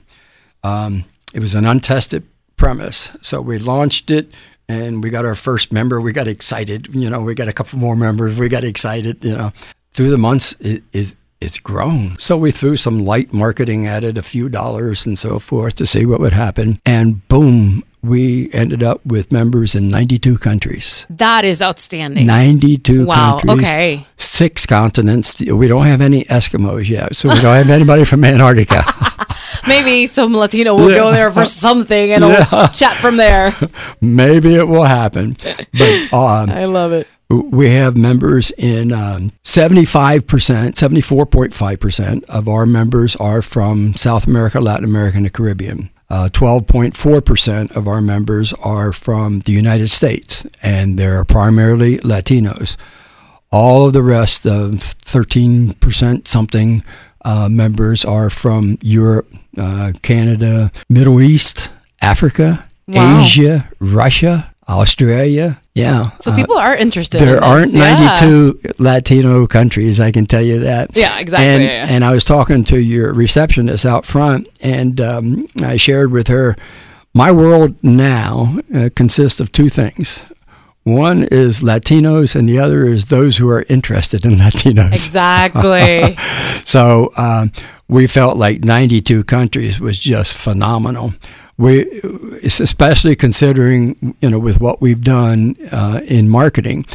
Um, 0.64 1.06
it 1.34 1.40
was 1.40 1.56
an 1.56 1.66
untested 1.66 2.24
premise. 2.58 3.16
So 3.22 3.42
we 3.42 3.58
launched 3.58 4.12
it 4.12 4.34
and 4.72 5.04
we 5.04 5.10
got 5.10 5.26
our 5.26 5.36
first 5.36 5.72
member. 5.72 6.00
We 6.00 6.14
got 6.14 6.28
excited. 6.28 6.88
You 6.94 7.10
know, 7.10 7.22
we 7.22 7.36
got 7.36 7.48
a 7.48 7.54
couple 7.54 7.80
more 7.80 7.96
members. 7.96 8.40
We 8.40 8.50
got 8.50 8.64
excited. 8.64 9.24
You 9.24 9.34
know, 9.34 9.52
through 9.92 10.10
the 10.10 10.18
months, 10.18 10.56
it, 10.60 10.84
it, 10.94 11.16
it's 11.42 11.58
grown. 11.58 12.18
So 12.20 12.38
we 12.38 12.52
threw 12.52 12.78
some 12.78 13.00
light 13.00 13.34
marketing 13.34 13.88
at 13.88 14.04
it, 14.04 14.18
a 14.18 14.22
few 14.22 14.48
dollars 14.48 15.06
and 15.06 15.18
so 15.18 15.40
forth 15.40 15.76
to 15.76 15.86
see 15.86 16.06
what 16.06 16.20
would 16.20 16.34
happen. 16.34 16.80
And 16.86 17.28
boom, 17.28 17.84
we 18.04 18.50
ended 18.54 18.82
up 18.84 19.06
with 19.06 19.32
members 19.32 19.76
in 19.76 19.86
92 19.86 20.38
countries. 20.38 21.06
That 21.10 21.46
is 21.46 21.62
outstanding. 21.62 22.26
92 22.26 23.06
Wow, 23.06 23.40
countries. 23.40 23.62
okay. 23.70 24.06
Six 24.18 24.66
continents. 24.66 25.40
We 25.42 25.68
don't 25.68 25.86
have 25.86 26.02
any 26.02 26.24
Eskimos 26.24 26.90
yet, 26.90 27.16
so 27.16 27.30
we 27.30 27.36
don't 27.36 27.56
have 27.56 27.70
anybody 27.70 28.04
from 28.06 28.24
Antarctica. 28.24 28.84
Maybe 29.68 30.08
some 30.08 30.34
Latino 30.34 30.74
will 30.76 30.90
go 30.90 31.12
there 31.12 31.32
for 31.32 31.46
something 31.46 32.12
and 32.14 32.24
we'll 32.26 32.68
chat 32.70 32.98
from 32.98 33.18
there. 33.18 33.54
Maybe 34.02 34.56
it 34.56 34.68
will 34.68 34.86
happen. 34.86 35.38
But 35.78 36.12
um, 36.14 36.50
I 36.50 36.66
love 36.66 36.94
it. 36.94 37.08
we 37.30 37.70
have 37.70 37.96
members 37.96 38.50
in 38.58 38.92
um, 38.92 39.32
75%, 39.44 40.24
74.5% 40.26 42.24
of 42.26 42.48
our 42.48 42.66
members 42.66 43.16
are 43.18 43.42
from 43.42 43.94
South 43.96 44.26
America, 44.26 44.60
Latin 44.60 44.86
America, 44.86 45.18
and 45.18 45.26
the 45.26 45.30
Caribbean. 45.30 45.92
Uh, 46.12 46.28
12.4% 46.28 47.72
of 47.72 47.88
our 47.88 48.02
members 48.02 48.52
are 48.62 48.92
from 48.92 49.40
the 49.42 49.54
United 49.54 49.88
States, 49.88 50.46
and 50.62 51.00
they're 51.00 51.24
primarily 51.24 52.00
Latinos. 52.00 52.76
All 53.50 53.88
of 53.88 53.94
the 53.94 54.04
rest 54.04 54.46
of 54.46 54.72
13% 55.16 56.28
something 56.28 56.84
uh, 57.24 57.48
members 57.50 58.04
are 58.04 58.30
from 58.30 58.78
Europe, 58.82 59.32
uh, 59.58 59.94
Canada, 60.02 60.70
Middle 60.90 61.22
East, 61.22 61.70
Africa, 62.02 62.68
Wow. 62.90 63.22
Asia, 63.22 63.70
Russia, 63.80 64.54
Australia. 64.68 65.61
Yeah. 65.74 66.12
So 66.20 66.32
uh, 66.32 66.36
people 66.36 66.58
are 66.58 66.76
interested. 66.76 67.20
there 67.20 67.38
in 67.38 67.44
aren't. 67.44 67.74
Yeah. 67.74 67.96
92 67.96 68.74
Latino 68.78 69.48
countries, 69.48 70.00
I 70.00 70.12
can 70.12 70.26
tell 70.26 70.42
you 70.42 70.60
that. 70.60 70.96
Yeah, 70.96 71.18
exactly, 71.20 71.48
And, 71.48 71.64
yeah. 71.64 71.88
and 71.90 72.04
I 72.04 72.12
was 72.12 72.24
talking 72.24 72.64
to 72.66 72.80
your 72.80 73.14
receptionist 73.14 73.86
out 73.86 74.06
front, 74.06 74.50
and 74.62 75.00
um, 75.00 75.48
I 75.64 75.78
shared 75.78 76.12
with 76.12 76.28
her 76.28 76.56
my 77.14 77.32
world 77.32 77.76
now 77.84 78.58
uh, 78.74 78.90
consists 78.96 79.40
of 79.40 79.52
two 79.52 79.70
things. 79.70 80.26
One 80.84 81.24
is 81.24 81.62
Latinos, 81.62 82.36
and 82.36 82.50
the 82.50 82.58
other 82.58 82.86
is 82.86 83.06
those 83.06 83.38
who 83.38 83.48
are 83.50 83.66
interested 83.70 84.26
in 84.26 84.32
Latinos. 84.38 84.92
Exactly. 84.92 86.16
so 86.66 87.12
um, 87.18 87.52
we 87.88 88.08
felt 88.08 88.38
like 88.38 88.64
92 88.64 89.24
countries 89.26 89.80
was 89.80 90.00
just 90.00 90.34
phenomenal. 90.36 91.14
We, 91.62 92.02
especially 92.44 93.16
considering, 93.16 94.16
you 94.20 94.32
know, 94.32 94.40
with 94.40 94.60
what 94.60 94.82
we've 94.82 95.02
done 95.02 95.56
uh, 95.72 96.02
in 96.04 96.28
marketing. 96.28 96.88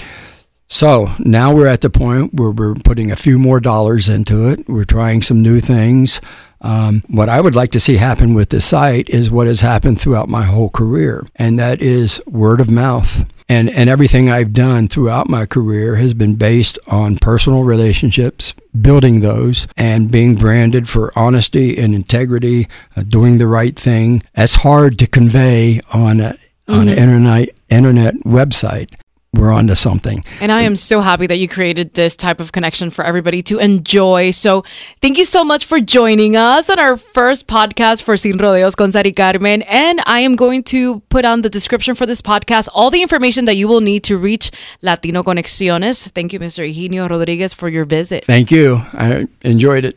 So 0.67 1.13
now 1.21 1.55
we're 1.55 1.69
at 1.69 1.83
the 1.83 1.91
point 1.91 2.35
where 2.35 2.51
we're 2.51 2.75
putting 2.75 3.13
a 3.13 3.17
few 3.17 3.39
more 3.39 3.61
dollars 3.61 4.09
into 4.09 4.49
it. 4.51 4.69
We're 4.69 4.85
trying 4.85 5.23
some 5.23 5.41
new 5.41 5.61
things. 5.61 6.21
Um, 6.67 7.05
what 7.07 7.29
I 7.29 7.41
would 7.41 7.55
like 7.55 7.71
to 7.73 7.81
see 7.81 7.97
happen 7.97 8.35
with 8.35 8.49
the 8.49 8.61
site 8.61 9.09
is 9.09 9.31
what 9.31 9.47
has 9.47 9.61
happened 9.61 10.01
throughout 10.01 10.29
my 10.29 10.43
whole 10.43 10.69
career, 10.69 11.25
and 11.37 11.57
that 11.61 11.81
is 11.81 12.21
word 12.27 12.61
of 12.61 12.69
mouth. 12.69 13.25
And, 13.49 13.71
and 13.71 13.89
everything 13.89 14.29
I've 14.29 14.53
done 14.53 14.89
throughout 14.89 15.29
my 15.29 15.47
career 15.47 15.95
has 15.95 16.13
been 16.13 16.35
based 16.35 16.77
on 16.89 17.19
personal 17.19 17.63
relationships, 17.63 18.53
building 18.79 19.21
those, 19.21 19.69
and 19.77 20.11
being 20.11 20.35
branded 20.35 20.89
for 20.89 21.17
honesty 21.17 21.79
and 21.79 21.95
integrity, 21.95 22.67
uh, 22.97 23.05
doing 23.05 23.39
the 23.39 23.47
right 23.47 23.79
thing. 23.79 24.25
That's 24.35 24.57
hard 24.57 24.99
to 24.99 25.07
convey 25.07 25.81
on 25.95 26.19
a, 26.19 26.31
on 26.67 26.87
mm-hmm. 26.87 26.89
an 26.89 26.99
internet 26.99 27.49
internet 27.69 28.15
website 28.25 28.93
we're 29.37 29.53
on 29.53 29.67
to 29.69 29.77
something. 29.77 30.25
And 30.41 30.51
I 30.51 30.63
am 30.63 30.77
so 30.77 31.01
happy 31.01 31.27
that 31.27 31.37
you 31.37 31.49
created 31.49 31.95
this 31.95 32.17
type 32.17 32.41
of 32.41 32.53
connection 32.53 32.91
for 32.91 33.05
everybody 33.05 33.43
to 33.43 33.59
enjoy. 33.59 34.31
So 34.31 34.65
thank 35.01 35.19
you 35.19 35.25
so 35.25 35.45
much 35.45 35.65
for 35.65 35.81
joining 35.81 36.37
us 36.37 36.71
on 36.71 36.79
our 36.79 36.97
first 36.97 37.47
podcast 37.47 38.03
for 38.03 38.17
Sin 38.17 38.39
Rodeos 38.39 38.75
con 38.75 38.91
Sari 38.91 39.13
Carmen. 39.13 39.63
And 39.63 40.01
I 40.07 40.21
am 40.21 40.37
going 40.37 40.63
to 40.65 41.01
put 41.09 41.25
on 41.25 41.43
the 41.43 41.51
description 41.51 41.95
for 41.95 42.07
this 42.07 42.23
podcast 42.23 42.69
all 42.75 42.91
the 42.91 43.03
information 43.03 43.45
that 43.47 43.57
you 43.57 43.69
will 43.69 43.81
need 43.81 44.05
to 44.05 44.17
reach 44.17 44.51
Latino 44.83 45.23
Conexiones. 45.23 46.11
Thank 46.11 46.33
you, 46.33 46.41
Mr. 46.41 46.67
Eugenio 46.67 47.09
Rodriguez, 47.09 47.53
for 47.55 47.69
your 47.69 47.85
visit. 47.85 48.25
Thank 48.25 48.51
you. 48.51 48.81
I 48.93 49.27
enjoyed 49.43 49.85
it. 49.85 49.97